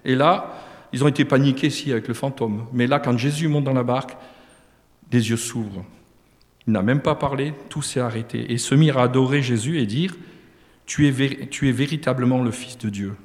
et 0.05 0.13
là, 0.13 0.53
ils 0.93 1.03
ont 1.03 1.07
été 1.07 1.25
paniqués, 1.25 1.71
si, 1.71 1.91
avec 1.91 2.07
le 2.07 2.13
fantôme, 2.13 2.67
mais 2.71 2.85
là, 2.85 2.99
quand 2.99 3.17
Jésus 3.17 3.47
monte 3.47 3.63
dans 3.63 3.73
la 3.73 3.81
barque, 3.81 4.15
les 5.11 5.31
yeux 5.31 5.37
s'ouvrent. 5.37 5.83
Il 6.67 6.73
n'a 6.73 6.83
même 6.83 7.01
pas 7.01 7.15
parlé, 7.15 7.55
tout 7.69 7.81
s'est 7.81 8.01
arrêté, 8.01 8.53
et 8.53 8.59
se 8.59 8.75
mirent 8.75 8.99
à 8.99 9.05
adorer 9.05 9.41
Jésus 9.41 9.79
et 9.79 9.87
dire, 9.87 10.13
tu 10.85 11.07
es, 11.07 11.71
véritablement 11.71 12.43
le 12.43 12.51
Fils 12.51 12.77
de 12.77 12.89
Dieu. 12.89 13.15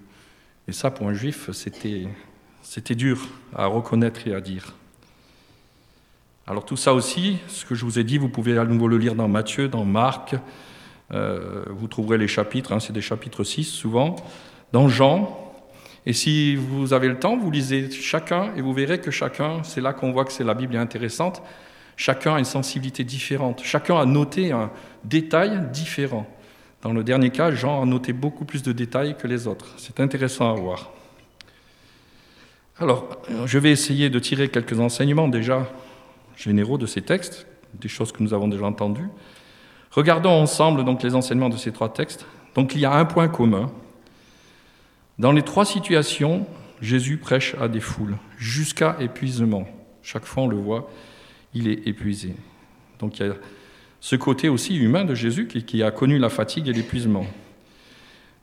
Et 0.69 0.73
ça, 0.73 0.90
pour 0.90 1.07
un 1.07 1.12
juif, 1.12 1.50
c'était 1.52 2.95
dur 2.95 3.28
à 3.55 3.66
reconnaître 3.66 4.26
et 4.26 4.33
à 4.33 4.40
dire. 4.40 4.75
Alors 6.47 6.64
tout 6.64 6.78
ça 6.78 6.95
aussi, 6.95 7.37
ce 7.49 7.66
que 7.66 7.75
je 7.75 7.85
vous 7.85 7.99
ai 7.99 8.05
dit, 8.05 8.16
vous 8.16 8.31
pouvez 8.31 8.57
à 8.57 8.64
nouveau 8.64 8.88
le 8.88 8.97
lire 8.97 9.14
dans 9.14 9.28
Matthieu, 9.28 9.69
dans 9.69 9.85
Marc, 9.85 10.35
euh, 11.13 11.65
vous 11.69 11.89
trouverez 11.89 12.19
les 12.19 12.29
chapitres, 12.29 12.73
hein, 12.73 12.81
c'est 12.81 12.93
des 12.93 13.01
chapitres 13.01 13.45
6 13.45 13.65
souvent, 13.65 14.17
dans 14.73 14.89
Jean. 14.89 15.43
Et 16.05 16.13
si 16.13 16.55
vous 16.57 16.93
avez 16.93 17.09
le 17.09 17.19
temps, 17.19 17.37
vous 17.37 17.51
lisez 17.51 17.91
chacun 17.91 18.55
et 18.57 18.61
vous 18.61 18.73
verrez 18.73 19.01
que 19.01 19.11
chacun, 19.11 19.63
c'est 19.63 19.81
là 19.81 19.93
qu'on 19.93 20.13
voit 20.13 20.25
que 20.25 20.33
c'est 20.33 20.45
la 20.45 20.55
Bible 20.55 20.77
intéressante, 20.77 21.43
chacun 21.97 22.35
a 22.35 22.39
une 22.39 22.45
sensibilité 22.45 23.05
différente, 23.05 23.63
chacun 23.65 23.99
a 23.99 24.07
noté 24.07 24.53
un 24.53 24.71
détail 25.05 25.69
différent. 25.73 26.27
Dans 26.83 26.93
le 26.93 27.03
dernier 27.03 27.31
cas, 27.31 27.51
Jean 27.51 27.83
a 27.83 27.87
noté 27.87 28.13
beaucoup 28.13 28.45
plus 28.45 28.63
de 28.63 28.73
détails 28.73 29.17
que 29.17 29.27
les 29.27 29.47
autres. 29.49 29.75
C'est 29.79 29.99
intéressant 29.99 30.53
à 30.53 30.55
voir. 30.55 30.93
Alors, 32.79 33.09
je 33.47 33.59
vais 33.59 33.71
essayer 33.71 34.11
de 34.11 34.19
tirer 34.19 34.49
quelques 34.51 34.79
enseignements 34.79 35.29
déjà 35.29 35.67
généraux 36.37 36.77
de 36.77 36.87
ces 36.87 37.01
textes, 37.01 37.47
des 37.75 37.89
choses 37.89 38.13
que 38.13 38.23
nous 38.23 38.35
avons 38.35 38.49
déjà 38.49 38.67
entendues. 38.67 39.09
Regardons 39.97 40.43
ensemble 40.43 40.85
donc 40.85 41.03
les 41.03 41.15
enseignements 41.15 41.49
de 41.49 41.57
ces 41.57 41.73
trois 41.73 41.91
textes. 41.91 42.26
Donc 42.55 42.75
il 42.75 42.81
y 42.83 42.85
a 42.85 42.93
un 42.93 43.07
point 43.07 43.29
commun. 43.29 43.73
Dans 45.19 45.33
les 45.33 45.41
trois 45.41 45.65
situations, 45.65 46.47
Jésus 46.83 47.17
prêche 47.17 47.57
à 47.59 47.67
des 47.67 47.81
foules 47.81 48.19
jusqu'à 48.37 48.97
épuisement. 49.00 49.67
Chaque 50.03 50.26
fois 50.26 50.43
on 50.43 50.49
le 50.49 50.59
voit, 50.59 50.91
il 51.55 51.67
est 51.67 51.88
épuisé. 51.88 52.35
Donc 52.99 53.19
il 53.19 53.26
y 53.26 53.31
a 53.31 53.35
ce 54.00 54.17
côté 54.17 54.50
aussi 54.50 54.76
humain 54.76 55.07
de 55.07 55.15
Jésus 55.15 55.49
qui, 55.49 55.65
qui 55.65 55.83
a 55.83 55.91
connu 55.91 56.19
la 56.19 56.29
fatigue 56.29 56.69
et 56.69 56.75
l'épuisement. 56.75 57.25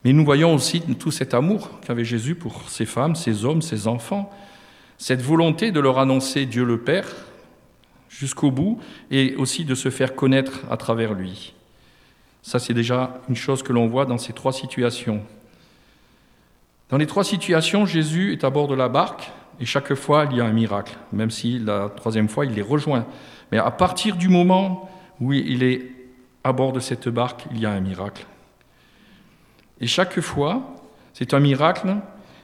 Mais 0.03 0.11
nous 0.11 0.25
voyons 0.25 0.55
aussi 0.55 0.81
tout 0.81 1.11
cet 1.11 1.35
amour 1.35 1.79
qu'avait 1.81 2.03
Jésus 2.03 2.33
pour 2.33 2.67
ses 2.67 2.87
femmes, 2.87 3.15
ses 3.15 3.45
hommes, 3.45 3.61
ses 3.61 3.87
enfants, 3.87 4.31
cette 4.97 5.21
volonté 5.21 5.71
de 5.71 5.79
leur 5.79 5.99
annoncer 5.99 6.47
Dieu 6.47 6.65
le 6.65 6.79
Père, 6.79 7.07
jusqu'au 8.19 8.51
bout 8.51 8.79
et 9.11 9.35
aussi 9.35 9.65
de 9.65 9.75
se 9.75 9.89
faire 9.89 10.15
connaître 10.15 10.61
à 10.69 10.77
travers 10.77 11.13
lui. 11.13 11.53
Ça, 12.41 12.59
c'est 12.59 12.73
déjà 12.73 13.21
une 13.29 13.35
chose 13.35 13.63
que 13.63 13.73
l'on 13.73 13.87
voit 13.87 14.05
dans 14.05 14.17
ces 14.17 14.33
trois 14.33 14.53
situations. 14.53 15.23
Dans 16.89 16.97
les 16.97 17.07
trois 17.07 17.23
situations, 17.23 17.85
Jésus 17.85 18.33
est 18.33 18.43
à 18.43 18.49
bord 18.49 18.67
de 18.67 18.75
la 18.75 18.89
barque 18.89 19.31
et 19.59 19.65
chaque 19.65 19.93
fois, 19.95 20.27
il 20.29 20.37
y 20.37 20.41
a 20.41 20.45
un 20.45 20.51
miracle, 20.51 20.95
même 21.11 21.31
si 21.31 21.59
la 21.59 21.89
troisième 21.95 22.27
fois, 22.27 22.45
il 22.45 22.53
les 22.53 22.61
rejoint. 22.61 23.05
Mais 23.51 23.57
à 23.57 23.71
partir 23.71 24.15
du 24.15 24.29
moment 24.29 24.89
où 25.19 25.33
il 25.33 25.63
est 25.63 25.91
à 26.43 26.51
bord 26.51 26.73
de 26.73 26.79
cette 26.79 27.07
barque, 27.07 27.45
il 27.51 27.59
y 27.59 27.65
a 27.65 27.71
un 27.71 27.79
miracle. 27.79 28.25
Et 29.79 29.87
chaque 29.87 30.19
fois, 30.21 30.75
c'est 31.13 31.33
un 31.33 31.39
miracle 31.39 31.95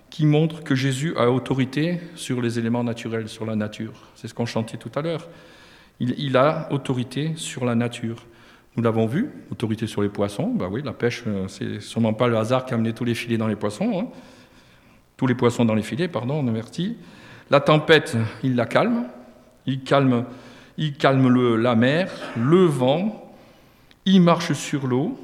qui 0.10 0.26
montre 0.26 0.64
que 0.64 0.76
Jésus 0.76 1.16
a 1.18 1.30
autorité 1.30 2.00
sur 2.16 2.42
les 2.42 2.58
éléments 2.58 2.84
naturels, 2.84 3.30
sur 3.30 3.46
la 3.46 3.56
nature. 3.56 3.94
C'est 4.16 4.28
ce 4.28 4.34
qu'on 4.34 4.46
chantait 4.46 4.78
tout 4.78 4.92
à 4.96 5.02
l'heure. 5.02 5.28
Il, 6.00 6.38
a 6.38 6.72
autorité 6.72 7.34
sur 7.36 7.66
la 7.66 7.76
nature. 7.76 8.26
Nous 8.76 8.84
l'avons 8.84 9.06
vu, 9.06 9.30
autorité 9.52 9.86
sur 9.86 10.02
les 10.02 10.08
poissons. 10.08 10.48
Bah 10.48 10.70
oui, 10.72 10.82
la 10.84 10.94
pêche, 10.94 11.24
euh, 11.28 11.48
c'est 11.50 11.82
sûrement 11.82 12.14
pas 12.14 12.28
le 12.28 12.38
hasard 12.38 12.66
qui 12.66 12.74
a 12.74 12.76
amené 12.76 12.94
tous 12.94 13.04
les 13.04 13.16
filets 13.16 13.38
dans 13.38 13.48
les 13.48 13.58
poissons. 13.58 14.00
Hein. 14.00 14.08
Tous 15.18 15.28
les 15.28 15.36
poissons 15.36 15.66
dans 15.66 15.76
les 15.76 15.84
filets, 15.84 16.08
pardon, 16.08 16.36
on 16.36 16.48
avertit. 16.48 16.96
La 17.50 17.60
tempête, 17.60 18.16
il 18.44 18.56
la 18.56 18.66
calme. 18.66 19.08
Il 19.66 19.84
calme, 19.84 20.26
la 20.78 21.76
mer, 21.76 22.10
le 22.38 22.64
vent. 22.64 23.36
Il 24.06 24.22
marche 24.22 24.54
sur 24.54 24.88
l'eau. 24.88 25.20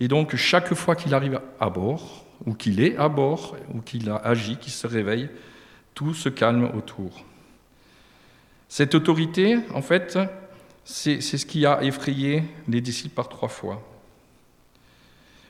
Et 0.00 0.08
donc, 0.08 0.34
chaque 0.34 0.74
fois 0.74 0.96
qu'il 0.96 1.14
arrive 1.14 1.40
à 1.60 1.70
bord, 1.70 2.24
ou 2.46 2.54
qu'il 2.54 2.80
est 2.80 2.96
à 2.96 3.08
bord, 3.08 3.56
ou 3.72 3.80
qu'il 3.80 4.10
a 4.10 4.16
agi, 4.16 4.56
qu'il 4.56 4.72
se 4.72 4.86
réveille, 4.86 5.28
tout 5.94 6.14
se 6.14 6.28
calme 6.28 6.70
autour. 6.76 7.24
Cette 8.68 8.94
autorité, 8.94 9.58
en 9.74 9.82
fait, 9.82 10.18
c'est 10.84 11.20
ce 11.20 11.46
qui 11.46 11.66
a 11.66 11.82
effrayé 11.82 12.44
les 12.68 12.80
disciples 12.80 13.14
par 13.14 13.28
trois 13.28 13.48
fois. 13.48 13.82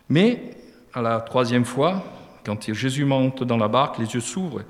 Mais 0.09 0.57
à 0.95 1.03
la 1.03 1.21
troisième 1.21 1.65
fois, 1.65 2.05
quand 2.45 2.73
Jésus 2.73 3.05
monte 3.05 3.43
dans 3.43 3.57
la 3.57 3.69
barque, 3.69 3.99
les 3.99 4.07
yeux 4.07 4.21
s'ouvrent, 4.21 4.63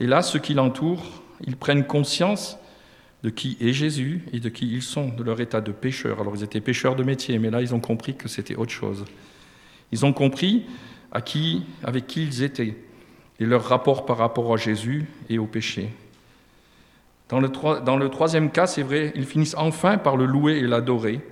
et 0.00 0.06
là, 0.06 0.22
ceux 0.22 0.38
qui 0.38 0.54
l'entourent, 0.54 1.04
ils 1.44 1.56
prennent 1.56 1.86
conscience 1.86 2.56
de 3.22 3.30
qui 3.30 3.56
est 3.60 3.72
Jésus 3.72 4.24
et 4.32 4.40
de 4.40 4.48
qui 4.48 4.68
ils 4.68 4.82
sont, 4.82 5.08
de 5.08 5.22
leur 5.22 5.40
état 5.40 5.60
de 5.60 5.72
pécheur. 5.72 6.20
Alors 6.20 6.34
ils 6.34 6.42
étaient 6.42 6.60
pécheurs 6.60 6.96
de 6.96 7.04
métier, 7.04 7.38
mais 7.38 7.50
là, 7.50 7.60
ils 7.60 7.74
ont 7.74 7.80
compris 7.80 8.16
que 8.16 8.28
c'était 8.28 8.56
autre 8.56 8.72
chose. 8.72 9.04
Ils 9.92 10.04
ont 10.04 10.12
compris 10.12 10.66
à 11.12 11.20
qui, 11.20 11.62
avec 11.84 12.06
qui 12.06 12.24
ils 12.24 12.42
étaient 12.42 12.76
et 13.38 13.44
leur 13.44 13.64
rapport 13.64 14.06
par 14.06 14.18
rapport 14.18 14.52
à 14.52 14.56
Jésus 14.56 15.06
et 15.28 15.38
au 15.38 15.46
péché. 15.46 15.90
Dans 17.32 17.40
le, 17.40 18.10
troisième 18.10 18.50
cas, 18.50 18.66
c'est 18.66 18.82
vrai, 18.82 19.10
ils 19.14 19.24
finissent 19.24 19.54
enfin 19.56 19.96
par 19.96 20.18
le 20.18 20.26
louer 20.26 20.58
et 20.58 20.66
l'adorer 20.66 21.22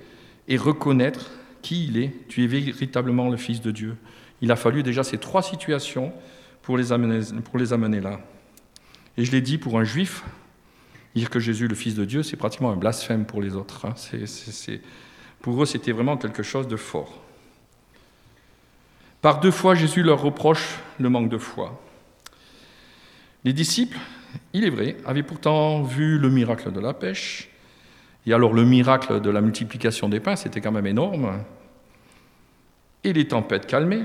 et 0.49 0.57
reconnaître 0.57 1.31
qui 1.61 1.85
il 1.85 1.99
est. 1.99 2.15
Tu 2.29 2.43
es 2.43 2.47
véritablement 2.47 3.29
le 3.29 3.37
Fils 3.37 3.61
de 3.61 3.71
Dieu. 3.71 3.99
Il 4.41 4.51
a 4.51 4.57
fallu 4.57 4.83
déjà 4.83 5.05
ces 5.05 5.19
trois 5.19 5.43
situations 5.43 6.11
pour 6.63 6.79
les 6.79 6.93
amener, 6.93 7.21
pour 7.45 7.59
les 7.59 7.75
amener 7.75 8.01
là. 8.01 8.19
Et 9.19 9.27
je 9.27 9.31
l'ai 9.31 9.43
dit, 9.43 9.59
pour 9.59 9.79
un 9.79 9.85
juif, 9.85 10.25
dire 11.15 11.29
que 11.29 11.39
Jésus 11.39 11.69
le 11.69 11.75
Fils 11.75 11.97
de 11.97 12.07
Dieu, 12.07 12.23
c'est 12.23 12.39
pratiquement 12.39 12.71
un 12.71 12.77
blasphème 12.77 13.27
pour 13.27 13.43
les 13.43 13.55
autres. 13.55 13.85
Hein. 13.85 13.95
Pour 15.43 15.63
eux, 15.63 15.67
c'était 15.67 15.93
vraiment 15.93 16.17
quelque 16.17 16.43
chose 16.43 16.67
de 16.67 16.77
fort. 16.77 17.21
Par 19.21 19.41
deux 19.41 19.51
fois, 19.51 19.75
Jésus 19.75 20.03
leur 20.03 20.23
reproche 20.23 20.79
le 20.99 21.11
manque 21.11 21.29
de 21.29 21.37
foi. 21.37 21.79
Les 23.45 23.53
disciples 23.53 23.99
il 24.53 24.65
est 24.65 24.71
vrai, 24.71 24.97
avait 25.07 25.23
pourtant 25.23 25.83
vu 25.83 26.19
le 26.19 26.31
miracle 26.31 26.73
de 26.73 26.81
la 26.81 26.95
pêche. 26.95 27.51
Et 28.27 28.33
alors 28.33 28.53
le 28.53 28.65
miracle 28.65 29.21
de 29.21 29.31
la 29.31 29.41
multiplication 29.41 30.09
des 30.09 30.21
pains, 30.21 30.37
c'était 30.37 30.61
quand 30.61 30.73
même 30.73 30.87
énorme. 30.87 31.43
Et 33.05 33.13
les 33.13 33.29
tempêtes 33.29 33.67
calmées. 33.67 34.05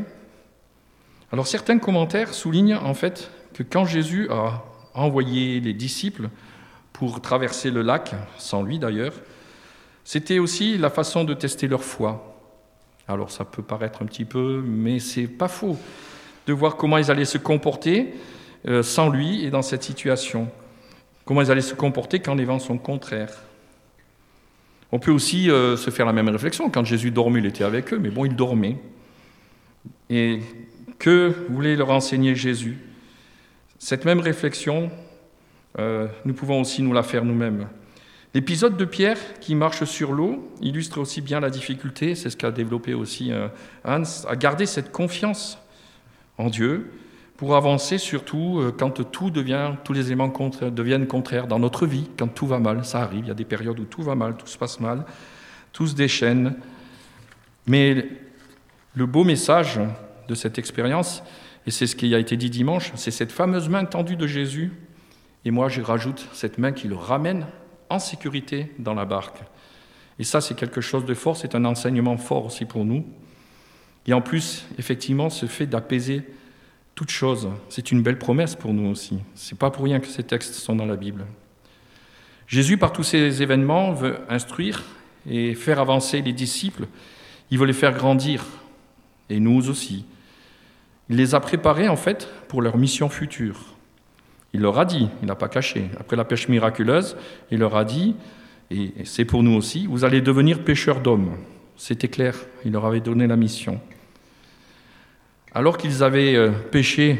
Alors 1.31 1.47
certains 1.47 1.79
commentaires 1.79 2.33
soulignent 2.33 2.75
en 2.75 2.93
fait 2.93 3.29
que 3.53 3.63
quand 3.63 3.85
Jésus 3.85 4.29
a 4.29 4.63
envoyé 4.93 5.59
les 5.59 5.73
disciples 5.73 6.29
pour 6.93 7.21
traverser 7.21 7.71
le 7.71 7.81
lac, 7.81 8.15
sans 8.37 8.63
lui 8.63 8.79
d'ailleurs, 8.79 9.13
c'était 10.05 10.39
aussi 10.39 10.77
la 10.77 10.89
façon 10.89 11.23
de 11.23 11.33
tester 11.33 11.67
leur 11.67 11.83
foi. 11.83 12.39
Alors 13.07 13.31
ça 13.31 13.43
peut 13.43 13.63
paraître 13.63 14.01
un 14.01 14.05
petit 14.05 14.25
peu, 14.25 14.63
mais 14.65 14.99
c'est 14.99 15.27
pas 15.27 15.47
faux, 15.47 15.77
de 16.47 16.53
voir 16.53 16.77
comment 16.77 16.97
ils 16.97 17.11
allaient 17.11 17.25
se 17.25 17.37
comporter 17.37 18.13
euh, 18.67 18.83
sans 18.83 19.09
lui 19.09 19.43
et 19.45 19.49
dans 19.49 19.61
cette 19.61 19.83
situation 19.83 20.49
Comment 21.25 21.41
ils 21.41 21.51
allaient 21.51 21.61
se 21.61 21.73
comporter 21.73 22.19
quand 22.19 22.35
les 22.35 22.45
vents 22.45 22.59
sont 22.59 22.77
contraires 22.77 23.33
On 24.91 24.99
peut 24.99 25.11
aussi 25.11 25.49
euh, 25.49 25.75
se 25.75 25.89
faire 25.89 26.05
la 26.05 26.13
même 26.13 26.29
réflexion. 26.29 26.69
Quand 26.69 26.85
Jésus 26.85 27.09
dormait, 27.09 27.39
il 27.39 27.47
était 27.47 27.63
avec 27.63 27.91
eux, 27.93 27.97
mais 27.97 28.11
bon, 28.11 28.25
il 28.25 28.35
dormait. 28.35 28.77
Et 30.11 30.39
que 30.99 31.33
voulait 31.49 31.75
leur 31.75 31.89
enseigner 31.89 32.35
Jésus? 32.35 32.77
Cette 33.79 34.05
même 34.05 34.19
réflexion, 34.19 34.91
euh, 35.79 36.07
nous 36.25 36.35
pouvons 36.35 36.61
aussi 36.61 36.83
nous 36.83 36.93
la 36.93 37.01
faire 37.01 37.25
nous-mêmes. 37.25 37.67
L'épisode 38.35 38.77
de 38.77 38.85
Pierre 38.85 39.17
qui 39.39 39.55
marche 39.55 39.83
sur 39.85 40.11
l'eau 40.11 40.51
illustre 40.61 40.99
aussi 40.99 41.21
bien 41.21 41.39
la 41.39 41.49
difficulté, 41.49 42.13
c'est 42.13 42.29
ce 42.29 42.37
qu'a 42.37 42.51
développé 42.51 42.93
aussi 42.93 43.31
Hans, 43.85 44.03
à 44.27 44.35
garder 44.35 44.65
cette 44.65 44.91
confiance 44.91 45.57
en 46.37 46.49
Dieu, 46.49 46.91
pour 47.37 47.55
avancer 47.55 47.97
surtout 47.97 48.59
euh, 48.59 48.71
quand 48.77 49.03
tout 49.11 49.29
devient, 49.29 49.73
tous 49.83 49.93
les 49.93 50.07
éléments 50.07 50.31
deviennent 50.61 51.07
contraires 51.07 51.47
dans 51.47 51.59
notre 51.59 51.85
vie, 51.85 52.09
quand 52.17 52.27
tout 52.27 52.47
va 52.47 52.59
mal, 52.59 52.85
ça 52.85 53.01
arrive, 53.01 53.25
il 53.25 53.27
y 53.27 53.31
a 53.31 53.35
des 53.35 53.45
périodes 53.45 53.79
où 53.79 53.85
tout 53.85 54.03
va 54.03 54.15
mal, 54.15 54.35
tout 54.37 54.47
se 54.47 54.57
passe 54.57 54.79
mal, 54.79 55.05
tout 55.73 55.87
se 55.87 55.95
déchaîne. 55.95 56.55
Mais 57.67 58.07
le 58.93 59.05
beau 59.05 59.23
message 59.23 59.79
de 60.27 60.35
cette 60.35 60.57
expérience, 60.57 61.23
et 61.67 61.71
c'est 61.71 61.87
ce 61.87 61.95
qui 61.95 62.13
a 62.15 62.19
été 62.19 62.37
dit 62.37 62.49
dimanche, 62.49 62.91
c'est 62.95 63.11
cette 63.11 63.31
fameuse 63.31 63.69
main 63.69 63.85
tendue 63.85 64.15
de 64.15 64.27
Jésus, 64.27 64.71
et 65.43 65.51
moi 65.51 65.67
je 65.67 65.81
rajoute 65.81 66.27
cette 66.33 66.57
main 66.57 66.71
qui 66.71 66.87
le 66.87 66.95
ramène 66.95 67.45
en 67.89 67.99
sécurité 67.99 68.71
dans 68.79 68.93
la 68.93 69.05
barque. 69.05 69.39
Et 70.17 70.23
ça, 70.23 70.39
c'est 70.39 70.55
quelque 70.55 70.79
chose 70.79 71.05
de 71.05 71.13
fort, 71.13 71.35
c'est 71.35 71.55
un 71.55 71.65
enseignement 71.65 72.17
fort 72.17 72.45
aussi 72.45 72.65
pour 72.65 72.85
nous. 72.85 73.05
Et 74.07 74.13
en 74.13 74.21
plus, 74.21 74.65
effectivement, 74.77 75.29
ce 75.29 75.45
fait 75.45 75.65
d'apaiser 75.65 76.23
toute 76.95 77.11
chose, 77.11 77.49
c'est 77.67 77.91
une 77.91 78.01
belle 78.01 78.17
promesse 78.17 78.55
pour 78.55 78.73
nous 78.73 78.89
aussi. 78.89 79.19
C'est 79.35 79.57
pas 79.59 79.69
pour 79.69 79.83
rien 79.83 79.99
que 79.99 80.07
ces 80.07 80.23
textes 80.23 80.53
sont 80.53 80.75
dans 80.75 80.85
la 80.85 80.95
Bible. 80.95 81.25
Jésus, 82.47 82.77
par 82.77 82.93
tous 82.93 83.03
ces 83.03 83.41
événements, 83.41 83.91
veut 83.91 84.17
instruire 84.29 84.83
et 85.29 85.55
faire 85.55 85.79
avancer 85.79 86.21
les 86.21 86.31
disciples. 86.31 86.87
Il 87.51 87.59
veut 87.59 87.65
les 87.65 87.73
faire 87.73 87.93
grandir, 87.93 88.45
et 89.29 89.39
nous 89.39 89.69
aussi. 89.69 90.05
Il 91.09 91.17
les 91.17 91.35
a 91.35 91.39
préparés 91.39 91.89
en 91.89 91.97
fait 91.97 92.29
pour 92.47 92.61
leur 92.61 92.77
mission 92.77 93.09
future. 93.09 93.59
Il 94.53 94.61
leur 94.61 94.79
a 94.79 94.85
dit, 94.85 95.09
il 95.21 95.27
n'a 95.27 95.35
pas 95.35 95.49
caché, 95.49 95.89
après 95.99 96.15
la 96.15 96.23
pêche 96.23 96.47
miraculeuse, 96.47 97.17
il 97.51 97.59
leur 97.59 97.75
a 97.75 97.83
dit, 97.83 98.15
et 98.71 98.93
c'est 99.03 99.25
pour 99.25 99.43
nous 99.43 99.53
aussi, 99.53 99.85
vous 99.85 100.05
allez 100.05 100.21
devenir 100.21 100.63
pêcheurs 100.63 101.01
d'hommes. 101.01 101.35
C'était 101.75 102.07
clair, 102.07 102.35
il 102.63 102.71
leur 102.71 102.85
avait 102.85 103.01
donné 103.01 103.27
la 103.27 103.35
mission. 103.35 103.81
Alors 105.55 105.77
qu'ils 105.77 106.03
avaient 106.03 106.35
euh, 106.35 106.51
pêché 106.51 107.17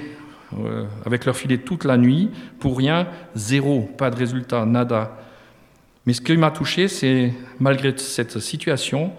euh, 0.59 0.83
avec 1.05 1.23
leur 1.23 1.37
filet 1.37 1.57
toute 1.57 1.85
la 1.85 1.95
nuit, 1.95 2.29
pour 2.59 2.77
rien, 2.77 3.07
zéro, 3.33 3.89
pas 3.97 4.09
de 4.09 4.17
résultat, 4.17 4.65
nada. 4.65 5.17
Mais 6.05 6.11
ce 6.11 6.19
qui 6.19 6.35
m'a 6.35 6.51
touché, 6.51 6.89
c'est 6.89 7.33
malgré 7.61 7.97
cette 7.97 8.39
situation, 8.39 9.13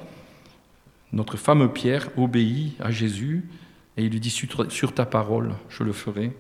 notre 1.14 1.38
fameux 1.38 1.73
Pierre 1.73 2.11
obéit 2.18 2.75
à 2.78 2.90
Jésus 2.90 3.49
et 3.96 4.04
il 4.04 4.12
lui 4.12 4.20
dit 4.20 4.28
sur 4.68 4.92
ta 4.92 5.06
parole, 5.06 5.54
je 5.70 5.82
le 5.82 5.92
ferai. 5.92 6.32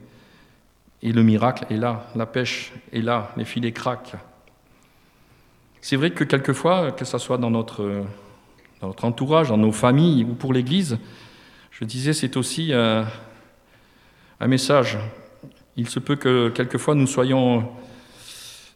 Et 1.02 1.12
le 1.12 1.22
miracle 1.22 1.64
est 1.70 1.78
là, 1.78 2.06
la 2.14 2.26
pêche 2.26 2.74
est 2.92 3.00
là, 3.00 3.32
les 3.38 3.46
filets 3.46 3.72
craquent. 3.72 4.16
C'est 5.80 5.96
vrai 5.96 6.10
que 6.10 6.24
quelquefois, 6.24 6.92
que 6.92 7.06
ce 7.06 7.16
soit 7.16 7.38
dans 7.38 7.50
notre, 7.50 8.04
dans 8.82 8.88
notre 8.88 9.06
entourage, 9.06 9.48
dans 9.48 9.56
nos 9.56 9.72
familles 9.72 10.24
ou 10.24 10.34
pour 10.34 10.52
l'Église, 10.52 10.98
je 11.78 11.84
disais, 11.84 12.14
c'est 12.14 12.38
aussi 12.38 12.72
un, 12.72 13.06
un 14.40 14.46
message. 14.46 14.96
Il 15.76 15.90
se 15.90 15.98
peut 15.98 16.16
que 16.16 16.48
quelquefois 16.48 16.94
nous 16.94 17.06
soyons 17.06 17.68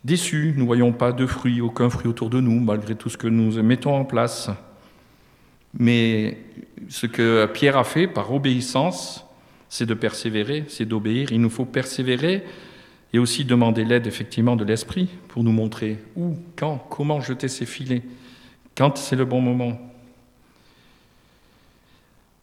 déçus, 0.05 0.53
nous 0.55 0.63
ne 0.63 0.67
voyons 0.67 0.93
pas 0.93 1.11
de 1.13 1.25
fruits, 1.25 1.63
aucun 1.63 1.89
fruit 1.89 2.09
autour 2.09 2.29
de 2.29 2.41
nous, 2.41 2.61
malgré 2.61 2.95
tout 2.95 3.09
ce 3.09 3.17
que 3.17 3.27
nous 3.27 3.63
mettons 3.63 3.95
en 3.95 4.05
place. 4.05 4.51
Mais 5.73 6.37
ce 6.91 7.07
que 7.07 7.47
Pierre 7.47 7.79
a 7.79 7.85
fait 7.85 8.07
par 8.07 8.35
obéissance, 8.35 9.25
c'est 9.71 9.87
de 9.87 9.95
persévérer, 9.95 10.67
c'est 10.69 10.85
d'obéir. 10.85 11.33
Il 11.33 11.41
nous 11.41 11.49
faut 11.49 11.65
persévérer 11.65 12.45
et 13.15 13.19
aussi 13.19 13.47
demander 13.47 13.87
l'aide 13.87 14.07
effectivement 14.09 14.57
de 14.57 14.65
l'Esprit 14.65 15.09
pour 15.29 15.43
nous 15.43 15.53
montrer 15.53 15.97
où, 16.17 16.37
quand, 16.55 16.77
comment 16.91 17.23
jeter 17.23 17.49
ces 17.49 17.65
filets, 17.65 18.03
quand 18.77 18.99
c'est 18.99 19.17
le 19.17 19.25
bon 19.25 19.41
moment. 19.41 19.90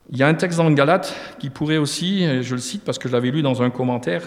Il 0.10 0.18
y 0.18 0.24
a 0.24 0.28
un 0.28 0.34
texte 0.34 0.58
dans 0.58 0.70
le 0.70 0.76
Galate 0.76 1.14
qui 1.38 1.50
pourrait 1.50 1.78
aussi, 1.78 2.42
je 2.42 2.56
le 2.56 2.62
cite 2.62 2.84
parce 2.86 2.98
que 2.98 3.10
je 3.10 3.14
l'avais 3.14 3.30
lu 3.30 3.42
dans 3.42 3.62
un 3.62 3.70
commentaire, 3.70 4.24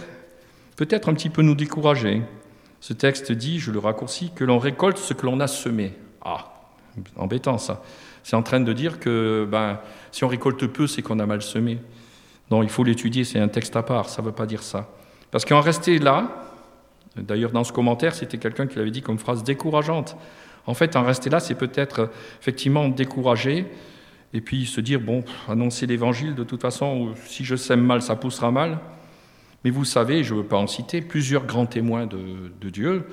peut-être 0.77 1.09
un 1.09 1.15
petit 1.15 1.31
peu 1.31 1.41
nous 1.41 1.55
décourager. 1.55 2.23
Ce 2.81 2.93
texte 2.93 3.33
dit, 3.33 3.59
je 3.59 3.71
le 3.71 3.79
raccourcis, 3.79 4.31
que 4.35 4.45
l'on 4.45 4.59
récolte 4.59 4.99
ce 4.99 5.15
que 5.15 5.25
l'on 5.25 5.41
a 5.41 5.47
semé. 5.47 5.95
Ah, 6.23 6.53
embêtant 7.17 7.57
ça. 7.57 7.83
C'est 8.23 8.37
en 8.37 8.43
train 8.43 8.61
de 8.61 8.73
dire 8.75 9.01
que 9.01 9.49
ben, 9.51 9.81
si 10.13 10.23
on 10.25 10.29
récolte 10.29 10.67
peu, 10.67 10.87
c'est 10.87 11.01
qu'on 11.01 11.19
a 11.19 11.27
mal 11.27 11.41
semé. 11.41 11.79
Non, 12.51 12.63
il 12.63 12.69
faut 12.69 12.85
l'étudier, 12.85 13.25
c'est 13.25 13.39
un 13.39 13.49
texte 13.49 13.75
à 13.75 13.83
part, 13.83 14.11
ça 14.11 14.21
ne 14.21 14.27
veut 14.27 14.35
pas 14.35 14.47
dire 14.47 14.63
ça. 14.63 14.89
Parce 15.31 15.47
qu'en 15.47 15.61
rester 15.61 15.99
là, 15.99 16.47
d'ailleurs 17.17 17.53
dans 17.53 17.65
ce 17.65 17.73
commentaire, 17.73 18.15
c'était 18.15 18.39
quelqu'un 18.39 18.67
qui 18.67 18.77
l'avait 18.77 18.91
dit 18.91 19.01
comme 19.01 19.19
phrase 19.19 19.45
décourageante. 19.45 20.17
En 20.67 20.75
fait, 20.75 20.95
en 20.97 21.05
rester 21.05 21.31
là, 21.31 21.41
c'est 21.41 21.55
peut-être 21.55 22.11
effectivement 22.41 22.89
décourager 22.89 23.67
et 24.33 24.41
puis 24.41 24.67
se 24.67 24.81
dire, 24.81 25.01
bon, 25.01 25.25
annoncer 25.49 25.87
l'évangile, 25.87 26.35
de 26.35 26.45
toute 26.45 26.63
façon, 26.63 27.15
si 27.27 27.45
je 27.45 27.57
sème 27.57 27.83
mal, 27.83 28.01
ça 28.03 28.17
poussera 28.17 28.51
mal. 28.51 28.79
Mais 29.65 29.71
vous 29.71 29.85
savez, 29.85 30.25
je 30.25 30.35
ne 30.35 30.41
veux 30.41 30.47
pas 30.47 30.57
en 30.57 30.67
citer, 30.67 31.01
plusieurs 31.01 31.45
grands 31.45 31.67
témoins 31.67 32.07
de, 32.07 32.71
Dieu, 32.71 33.05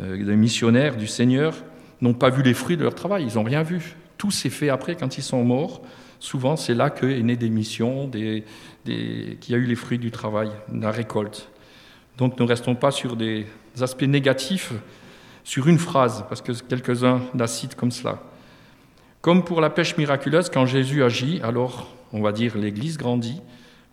euh, 0.00 0.22
des 0.22 0.36
missionnaires 0.36 0.96
du 0.96 1.06
Seigneur, 1.06 1.54
n'ont 2.00 2.14
pas 2.14 2.30
vu 2.30 2.42
les 2.42 2.54
fruits 2.54 2.76
de 2.76 2.82
leur 2.82 2.94
travail, 2.94 3.26
ils 3.28 3.36
n'ont 3.36 3.44
rien 3.44 3.62
vu. 3.62 3.96
Tout 4.18 4.30
s'est 4.30 4.50
fait 4.50 4.68
après 4.68 4.96
quand 4.96 5.16
ils 5.16 5.22
sont 5.22 5.44
morts. 5.44 5.82
Souvent, 6.20 6.56
c'est 6.56 6.74
là 6.74 6.90
qu'est 6.90 7.22
née 7.22 7.36
des 7.36 7.48
missions, 7.48 8.08
des, 8.08 8.44
des, 8.84 9.38
qu'il 9.40 9.52
y 9.52 9.58
a 9.58 9.58
eu 9.58 9.64
les 9.66 9.76
fruits 9.76 9.98
du 9.98 10.10
travail, 10.10 10.50
la 10.72 10.90
récolte. 10.90 11.48
Donc 12.16 12.38
ne 12.38 12.44
restons 12.44 12.74
pas 12.74 12.90
sur 12.90 13.16
des 13.16 13.46
aspects 13.80 14.02
négatifs, 14.02 14.72
sur 15.44 15.68
une 15.68 15.78
phrase, 15.78 16.24
parce 16.28 16.42
que 16.42 16.52
quelques-uns 16.52 17.22
la 17.34 17.46
citent 17.46 17.76
comme 17.76 17.92
cela. 17.92 18.20
Comme 19.28 19.44
pour 19.44 19.60
la 19.60 19.68
pêche 19.68 19.98
miraculeuse, 19.98 20.48
quand 20.48 20.64
Jésus 20.64 21.04
agit, 21.04 21.38
alors 21.42 21.94
on 22.14 22.22
va 22.22 22.32
dire 22.32 22.56
l'Église 22.56 22.96
grandit, 22.96 23.42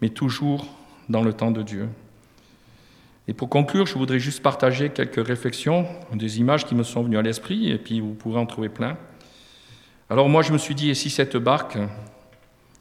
mais 0.02 0.08
toujours 0.08 0.66
dans 1.10 1.24
le 1.24 1.34
temps 1.34 1.52
de 1.52 1.62
Dieu. 1.62 1.90
Et 3.28 3.34
pour 3.34 3.50
conclure, 3.50 3.86
je 3.86 3.96
voudrais 3.96 4.20
juste 4.20 4.42
partager 4.42 4.92
quelques 4.92 5.28
réflexions, 5.28 5.88
des 6.14 6.40
images 6.40 6.66
qui 6.66 6.74
me 6.74 6.84
sont 6.84 7.04
venues 7.04 7.18
à 7.18 7.22
l'esprit, 7.22 7.70
et 7.70 7.78
puis 7.78 8.00
vous 8.00 8.14
pourrez 8.14 8.40
en 8.40 8.46
trouver 8.46 8.70
plein. 8.70 8.96
Alors 10.10 10.30
moi, 10.30 10.42
je 10.42 10.54
me 10.54 10.58
suis 10.58 10.74
dit, 10.74 10.90
et 10.90 10.94
si 10.94 11.10
cette 11.10 11.36
barque, 11.36 11.78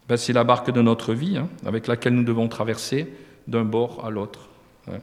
ben, 0.08 0.16
c'est 0.16 0.32
la 0.32 0.44
barque 0.44 0.70
de 0.70 0.80
notre 0.80 1.12
vie, 1.12 1.36
hein, 1.36 1.48
avec 1.66 1.88
laquelle 1.88 2.14
nous 2.14 2.22
devons 2.22 2.46
traverser 2.46 3.12
d'un 3.48 3.64
bord 3.64 4.06
à 4.06 4.10
l'autre. 4.10 4.48
Hein. 4.86 5.00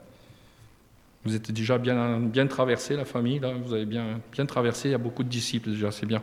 Vous 1.25 1.35
êtes 1.35 1.51
déjà 1.51 1.77
bien, 1.77 2.47
traversé, 2.47 2.95
la 2.95 3.03
famille, 3.03 3.39
là, 3.39 3.51
vous 3.61 3.73
avez 3.73 3.85
bien, 3.85 4.21
bien 4.31 4.45
traversé, 4.45 4.87
il 4.87 4.91
y 4.93 4.95
a 4.95 4.97
beaucoup 4.97 5.25
de 5.25 5.29
disciples 5.29 5.71
déjà, 5.71 5.91
c'est 5.91 6.05
bien. 6.05 6.21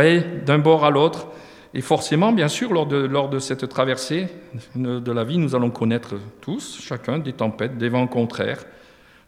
Voyez, 0.00 0.22
d'un 0.46 0.60
bord 0.60 0.84
à 0.84 0.90
l'autre. 0.90 1.26
Et 1.74 1.80
forcément, 1.80 2.30
bien 2.30 2.46
sûr, 2.46 2.72
lors 2.72 2.86
de, 2.86 2.98
lors 2.98 3.28
de 3.28 3.40
cette 3.40 3.68
traversée 3.68 4.28
de 4.76 5.10
la 5.10 5.24
vie, 5.24 5.38
nous 5.38 5.56
allons 5.56 5.70
connaître 5.70 6.14
tous, 6.40 6.78
chacun, 6.80 7.18
des 7.18 7.32
tempêtes, 7.32 7.76
des 7.78 7.88
vents 7.88 8.06
contraires, 8.06 8.64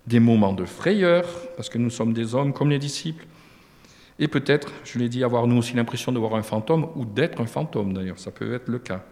des 0.06 0.20
moments 0.20 0.52
de 0.52 0.64
frayeur, 0.64 1.24
parce 1.56 1.68
que 1.68 1.78
nous 1.78 1.90
sommes 1.90 2.12
des 2.12 2.37
hommes 2.37 2.52
comme 2.52 2.70
les 2.70 2.78
disciples, 2.78 3.26
et 4.20 4.28
peut-être, 4.28 4.70
je 4.85 5.00
l'ai 5.00 5.09
dit, 5.09 5.24
avoir 5.24 5.48
nous 5.48 5.56
aussi 5.56 5.74
l'impression 5.74 6.12
de 6.12 6.20
voir 6.20 6.37
un 6.37 6.44
fantôme 6.44 6.87
ou 6.94 7.04
d'être 7.04 7.40
un 7.40 7.46
fantôme 7.46 7.92
d'ailleurs, 7.92 8.20
ça 8.20 8.30
peut 8.30 8.54
être 8.54 8.68
le 8.68 8.78
cas. 8.78 9.02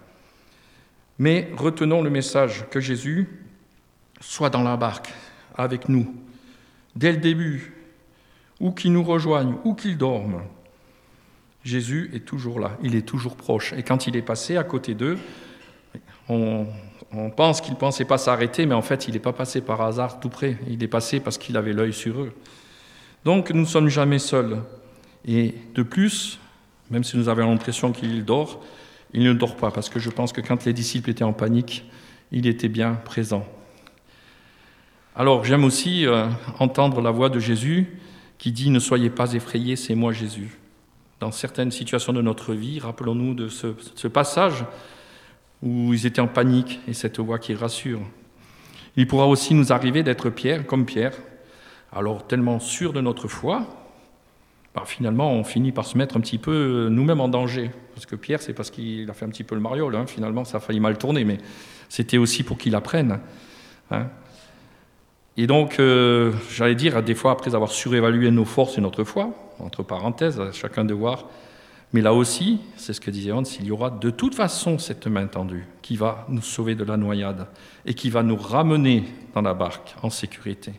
Mais 1.19 1.51
retenons 1.57 2.03
le 2.03 2.11
message 2.11 2.67
que 2.71 2.79
Jésus 2.79 3.27
soit 4.21 4.51
dans 4.51 4.63
la 4.63 4.77
barque 4.77 5.13
avec 5.57 5.89
nous, 5.89 6.15
dès 6.95 7.11
le 7.11 7.19
début, 7.19 7.75
ou 8.61 8.71
qu'il 8.71 8.93
nous 8.93 9.03
rejoigne, 9.03 9.57
ou 9.65 9.75
qu'il 9.75 9.99
dorme. 9.99 10.45
Jésus 11.69 12.11
est 12.15 12.25
toujours 12.25 12.61
là, 12.61 12.79
il 12.83 12.95
est 12.95 13.07
toujours 13.07 13.37
proche. 13.37 13.75
Et 13.75 13.83
quand 13.83 14.07
il 14.07 14.17
est 14.17 14.23
passé 14.23 14.57
à 14.57 14.65
côté 14.65 14.95
d'eux, 14.95 15.19
on, 16.29 16.67
pense 17.37 17.61
qu'il 17.61 17.75
ne 17.75 17.79
pensait 17.79 18.07
pas 18.07 18.19
s'arrêter, 18.19 18.65
mais 18.65 18.75
en 18.75 18.83
fait, 18.83 19.07
il 19.07 19.15
n'est 19.15 19.21
pas 19.21 19.33
passé 19.33 19.61
par 19.61 19.81
hasard 19.83 20.19
tout 20.19 20.31
près. 20.31 20.57
Il 20.69 20.83
est 20.83 20.89
passé 20.89 21.21
parce 21.21 21.37
qu'il 21.37 21.57
avait 21.57 21.73
l'œil 21.73 21.93
sur 21.93 22.23
eux. 22.23 22.33
Donc, 23.25 23.51
nous 23.51 23.61
ne 23.61 23.67
sommes 23.67 23.89
jamais 23.89 24.19
seuls. 24.19 24.63
Et 25.27 25.55
de 25.75 25.83
plus, 25.83 26.39
même 26.91 27.05
si 27.05 27.17
nous 27.17 27.29
avions 27.29 27.51
l'impression 27.51 27.93
qu'il 27.93 28.25
dort, 28.25 28.63
il 29.13 29.23
ne 29.23 29.33
dort 29.33 29.57
pas, 29.57 29.71
parce 29.71 29.91
que 29.91 29.99
je 29.99 30.11
pense 30.11 30.33
que 30.33 30.41
quand 30.41 30.65
les 30.65 30.73
disciples 30.73 31.11
étaient 31.11 31.25
en 31.25 31.33
panique, 31.33 31.85
il 32.33 32.47
était 32.47 32.69
bien 32.69 32.95
présent. 32.95 33.47
Alors 35.17 35.45
j'aime 35.45 35.65
aussi 35.65 36.07
euh, 36.07 36.29
entendre 36.59 37.01
la 37.01 37.11
voix 37.11 37.29
de 37.29 37.41
Jésus 37.41 37.99
qui 38.39 38.53
dit 38.53 38.71
Ne 38.71 38.79
soyez 38.79 39.11
pas 39.11 39.33
effrayés, 39.33 39.77
c'est 39.77 39.95
moi 39.95 40.13
Jésus. 40.13 40.59
Dans 41.21 41.33
certaines 41.33 41.71
situations 41.71 42.13
de 42.13 42.23
notre 42.23 42.55
vie, 42.55 42.79
rappelons-nous 42.79 43.35
de 43.35 43.49
ce, 43.49 44.09
passage 44.09 44.65
où 45.63 45.93
ils 45.93 46.07
étaient 46.07 46.21
en 46.21 46.29
panique 46.29 46.81
et 46.87 46.93
cette 46.93 47.19
voix 47.19 47.39
qui 47.39 47.55
rassure. 47.55 48.01
Il 48.97 49.07
pourra 49.07 49.27
aussi 49.27 49.55
nous 49.55 49.73
arriver 49.73 50.03
d'être 50.03 50.31
Pierre, 50.31 50.67
comme 50.67 50.87
Pierre, 50.87 51.15
alors 51.93 52.27
tellement 52.27 52.61
sûr 52.61 52.93
de 52.93 53.01
notre 53.01 53.29
foi 53.29 53.67
bah, 54.75 54.85
finalement, 54.87 55.33
on 55.33 55.43
finit 55.43 55.73
par 55.73 55.87
se 55.87 55.99
mettre 55.99 56.17
un 56.17 56.21
petit 56.21 56.39
peu 56.39 56.53
euh, 56.53 56.89
nous-mêmes 56.89 57.21
en 57.21 57.29
danger. 57.29 57.71
Parce 57.95 58.07
que 58.07 58.15
Pierre, 58.15 58.41
c'est 58.41 58.53
parce 58.53 58.71
qu'il 58.71 59.11
a 59.11 59.13
fait 59.13 59.25
un 59.25 59.29
petit 59.29 59.43
peu 59.43 59.57
le 59.57 59.61
mariole. 59.61 59.97
Hein. 59.97 60.07
Finalement, 60.07 60.45
ça 60.45 60.59
a 60.59 60.61
failli 60.61 60.79
mal 60.79 60.99
tourner, 60.99 61.25
mais 61.25 61.39
c'était 61.89 62.19
aussi 62.19 62.45
pour 62.45 62.59
qu'il 62.59 62.77
apprenne. 62.77 63.19
Hein. 63.91 64.07
Et 65.41 65.47
donc, 65.47 65.79
euh, 65.79 66.33
j'allais 66.51 66.75
dire, 66.75 67.01
des 67.01 67.15
fois, 67.15 67.31
après 67.31 67.55
avoir 67.55 67.71
surévalué 67.71 68.29
nos 68.33 68.45
forces 68.45 68.77
et 68.77 68.81
notre 68.81 69.05
foi, 69.05 69.31
entre 69.61 69.85
parenthèses, 69.85 70.41
à 70.41 70.51
chacun 70.51 70.85
de 70.85 70.93
voir, 70.93 71.27
Mais 71.95 72.03
là 72.03 72.13
aussi, 72.13 72.61
c'est 72.77 72.93
ce 72.93 73.01
que 73.01 73.11
disait 73.11 73.33
Hans, 73.33 73.45
il 73.61 73.67
y 73.67 73.71
aura 73.71 73.89
de 73.89 74.11
toute 74.11 74.35
façon 74.35 74.79
cette 74.79 75.07
main 75.07 75.27
tendue 75.27 75.65
qui 75.81 75.97
va 75.97 76.27
nous 76.29 76.43
sauver 76.43 76.75
de 76.75 76.85
la 76.85 76.99
noyade 76.99 77.47
et 77.87 77.95
qui 77.95 78.11
va 78.11 78.23
nous 78.23 78.37
ramener 78.37 79.05
dans 79.33 79.41
la 79.41 79.55
barque 79.55 79.95
en 80.03 80.11
sécurité. 80.11 80.73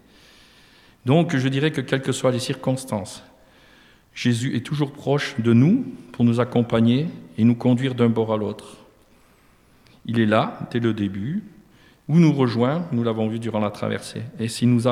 Donc 1.08 1.36
je 1.36 1.48
dirais 1.48 1.72
que 1.72 1.82
quelles 1.82 2.04
que 2.04 2.12
soient 2.12 2.32
les 2.32 2.38
circonstances, 2.38 3.24
Jésus 4.14 4.56
est 4.56 4.64
toujours 4.64 4.92
proche 4.92 5.36
de 5.40 5.52
nous 5.52 5.84
pour 6.12 6.26
nous 6.26 6.40
accompagner 6.40 7.08
et 7.40 7.44
nous 7.44 7.56
conduire 7.56 7.96
d'un 7.96 8.10
bord 8.10 8.32
à 8.32 8.38
l'autre. 8.38 8.78
Il 10.06 10.20
est 10.20 10.28
là 10.28 10.60
dès 10.70 10.80
le 10.80 10.94
début, 10.94 11.44
où 12.10 12.18
nous 12.18 12.34
rejoint, 12.34 12.86
nous 12.92 13.04
l'avons 13.04 13.28
vu 13.28 13.38
durant 13.38 13.60
la 13.60 13.70
traversée. 13.70 14.24
Et 14.40 14.48
si 14.48 14.66
nous, 14.66 14.84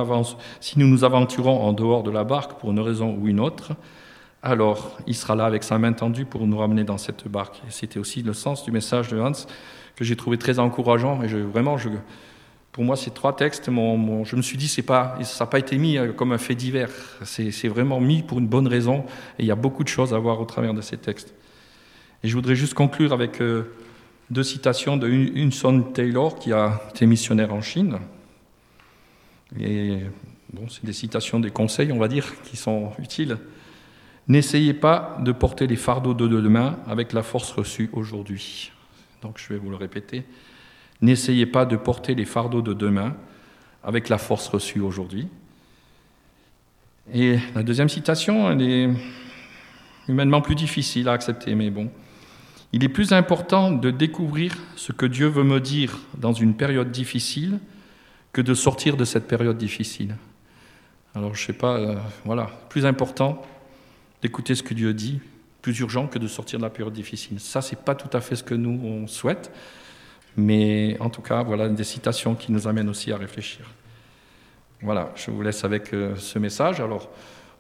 si 0.62 0.80
nous 0.80 0.88
nous 0.88 1.04
aventurons 1.04 1.60
en 1.62 1.74
dehors 1.74 2.04
de 2.04 2.12
la 2.12 2.24
barque 2.24 2.60
pour 2.60 2.70
une 2.72 2.80
raison 2.80 3.18
ou 3.20 3.28
une 3.28 3.40
autre, 3.40 3.74
alors 4.44 4.98
il 5.08 5.16
sera 5.16 5.36
là 5.36 5.46
avec 5.46 5.64
sa 5.64 5.80
main 5.80 5.94
tendue 5.94 6.26
pour 6.26 6.46
nous 6.46 6.58
ramener 6.60 6.84
dans 6.84 7.00
cette 7.00 7.28
barque. 7.28 7.62
C'était 7.70 7.98
aussi 7.98 8.22
le 8.22 8.34
sens 8.34 8.64
du 8.64 8.72
message 8.72 9.08
de 9.10 9.20
Hans 9.20 9.32
que 9.96 10.04
j'ai 10.04 10.16
trouvé 10.16 10.38
très 10.38 10.60
encourageant. 10.60 11.24
Et 11.24 11.28
vraiment, 11.28 11.76
pour 12.72 12.84
moi, 12.84 12.96
ces 12.96 13.10
trois 13.10 13.36
textes, 13.36 13.66
je 13.66 14.36
me 14.36 14.42
suis 14.44 14.58
dit, 14.60 14.68
c'est 14.68 14.84
pas, 14.84 15.18
ça 15.24 15.46
n'a 15.46 15.50
pas 15.50 15.58
été 15.58 15.80
mis 15.80 15.98
euh, 15.98 16.14
comme 16.14 16.32
un 16.32 16.38
fait 16.38 16.54
divers. 16.54 16.92
C'est 17.24 17.68
vraiment 17.68 18.00
mis 18.00 18.22
pour 18.22 18.38
une 18.38 18.48
bonne 18.48 18.68
raison. 18.68 19.06
Et 19.40 19.44
il 19.44 19.46
y 19.48 19.52
a 19.52 19.56
beaucoup 19.56 19.84
de 19.84 19.90
choses 19.90 20.14
à 20.14 20.20
voir 20.20 20.40
au 20.40 20.46
travers 20.46 20.76
de 20.76 20.82
ces 20.82 20.98
textes. 20.98 21.34
Et 22.24 22.28
je 22.28 22.36
voudrais 22.36 22.56
juste 22.56 22.76
conclure 22.76 23.12
avec 23.12 23.42
euh, 23.42 23.74
deux 24.30 24.44
citations 24.44 24.98
de 24.98 25.08
Hunson 25.08 25.82
Taylor, 25.94 26.38
qui 26.38 26.52
a 26.52 26.82
été 26.90 27.06
missionnaire 27.06 27.54
en 27.54 27.62
Chine. 27.62 28.00
Et 29.60 30.00
bon, 30.52 30.68
c'est 30.70 30.86
des 30.86 30.94
citations, 30.94 31.40
des 31.40 31.52
conseils, 31.52 31.92
on 31.92 31.98
va 31.98 32.08
dire, 32.08 32.42
qui 32.44 32.58
sont 32.58 32.92
utiles. 33.00 33.38
N'essayez 34.28 34.74
pas 34.74 35.18
de 35.22 35.32
porter 35.32 35.68
les 35.68 35.78
fardeaux 35.78 36.14
de 36.14 36.28
demain 36.28 36.78
avec 36.88 37.14
la 37.14 37.24
force 37.24 37.52
reçue 37.52 37.90
aujourd'hui. 37.94 38.72
Donc 39.22 39.38
je 39.38 39.54
vais 39.54 39.58
vous 39.58 39.70
le 39.70 39.78
répéter. 39.78 40.26
N'essayez 41.02 41.46
pas 41.46 41.66
de 41.66 41.78
porter 41.78 42.14
les 42.14 42.26
fardeaux 42.26 42.62
de 42.62 42.74
demain 42.74 43.16
avec 43.84 44.10
la 44.10 44.18
force 44.18 44.48
reçue 44.50 44.82
aujourd'hui. 44.82 45.28
Et 47.14 47.38
la 47.56 47.64
deuxième 47.64 47.88
citation, 47.88 48.52
elle 48.52 48.62
est 48.62 48.90
humainement 50.10 50.42
plus 50.42 50.56
difficile 50.56 51.08
à 51.08 51.14
accepter, 51.14 51.56
mais 51.56 51.70
bon. 51.70 51.90
Il 52.74 52.84
est 52.84 52.90
plus 52.90 53.14
important 53.14 53.72
de 53.72 53.92
découvrir 53.92 54.56
ce 54.76 54.92
que 54.92 55.06
Dieu 55.06 55.28
veut 55.28 55.44
me 55.44 55.60
dire 55.60 56.00
dans 56.18 56.34
une 56.34 56.54
période 56.54 56.92
difficile 56.92 57.60
que 58.34 58.42
de 58.42 58.54
sortir 58.54 58.98
de 58.98 59.06
cette 59.06 59.28
période 59.28 59.58
difficile. 59.58 60.16
Alors 61.16 61.34
je 61.34 61.42
ne 61.42 61.48
sais 61.48 61.54
pas, 61.54 61.78
euh, 61.78 61.96
voilà, 62.26 62.52
plus 62.70 62.86
important 62.86 63.42
d'écouter 64.22 64.54
ce 64.54 64.64
que 64.64 64.74
Dieu 64.74 64.94
dit, 64.94 65.20
plus 65.62 65.80
urgent 65.80 66.08
que 66.08 66.20
de 66.20 66.28
sortir 66.28 66.60
de 66.60 66.64
la 66.64 66.70
période 66.70 66.94
difficile. 66.94 67.40
Ça, 67.40 67.62
c'est 67.62 67.80
pas 67.80 67.96
tout 67.96 68.16
à 68.16 68.22
fait 68.22 68.36
ce 68.36 68.44
que 68.44 68.54
nous 68.54 68.80
on 68.84 69.08
souhaite, 69.08 69.52
mais 70.36 70.98
en 71.00 71.10
tout 71.10 71.22
cas, 71.22 71.44
voilà 71.44 71.70
des 71.70 71.84
citations 71.84 72.36
qui 72.36 72.52
nous 72.52 72.68
amènent 72.68 72.90
aussi 72.90 73.12
à 73.12 73.18
réfléchir. 73.18 73.66
Voilà, 74.82 75.12
je 75.16 75.32
vous 75.32 75.42
laisse 75.42 75.64
avec 75.64 75.94
euh, 75.94 76.16
ce 76.18 76.38
message. 76.38 76.80
Alors, 76.80 77.10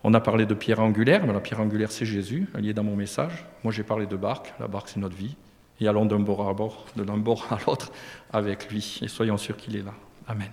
on 0.07 0.13
a 0.13 0.21
parlé 0.21 0.45
de 0.45 0.53
pierre 0.53 0.79
angulaire, 0.79 1.27
mais 1.27 1.33
la 1.33 1.41
pierre 1.41 1.59
angulaire, 1.59 1.91
c'est 1.91 2.05
Jésus, 2.05 2.47
elle 2.55 2.65
est 2.65 2.73
dans 2.73 2.85
mon 2.85 2.95
message. 2.95 3.45
Moi, 3.65 3.73
j'ai 3.73 3.83
parlé 3.83 4.05
de 4.05 4.15
barque, 4.15 4.53
la 4.57 4.69
barque, 4.69 4.87
c'est 4.87 5.01
notre 5.01 5.17
vie. 5.17 5.35
Et 5.81 5.87
allons 5.89 6.05
d'un 6.05 6.21
bord 6.21 6.47
à 6.47 6.53
bord, 6.53 6.85
de 6.95 7.03
l'un 7.03 7.17
bord 7.17 7.45
à 7.51 7.57
l'autre 7.67 7.91
avec 8.31 8.71
lui, 8.71 8.99
et 9.01 9.09
soyons 9.09 9.35
sûrs 9.35 9.57
qu'il 9.57 9.75
est 9.75 9.83
là. 9.83 9.93
Amen. 10.25 10.51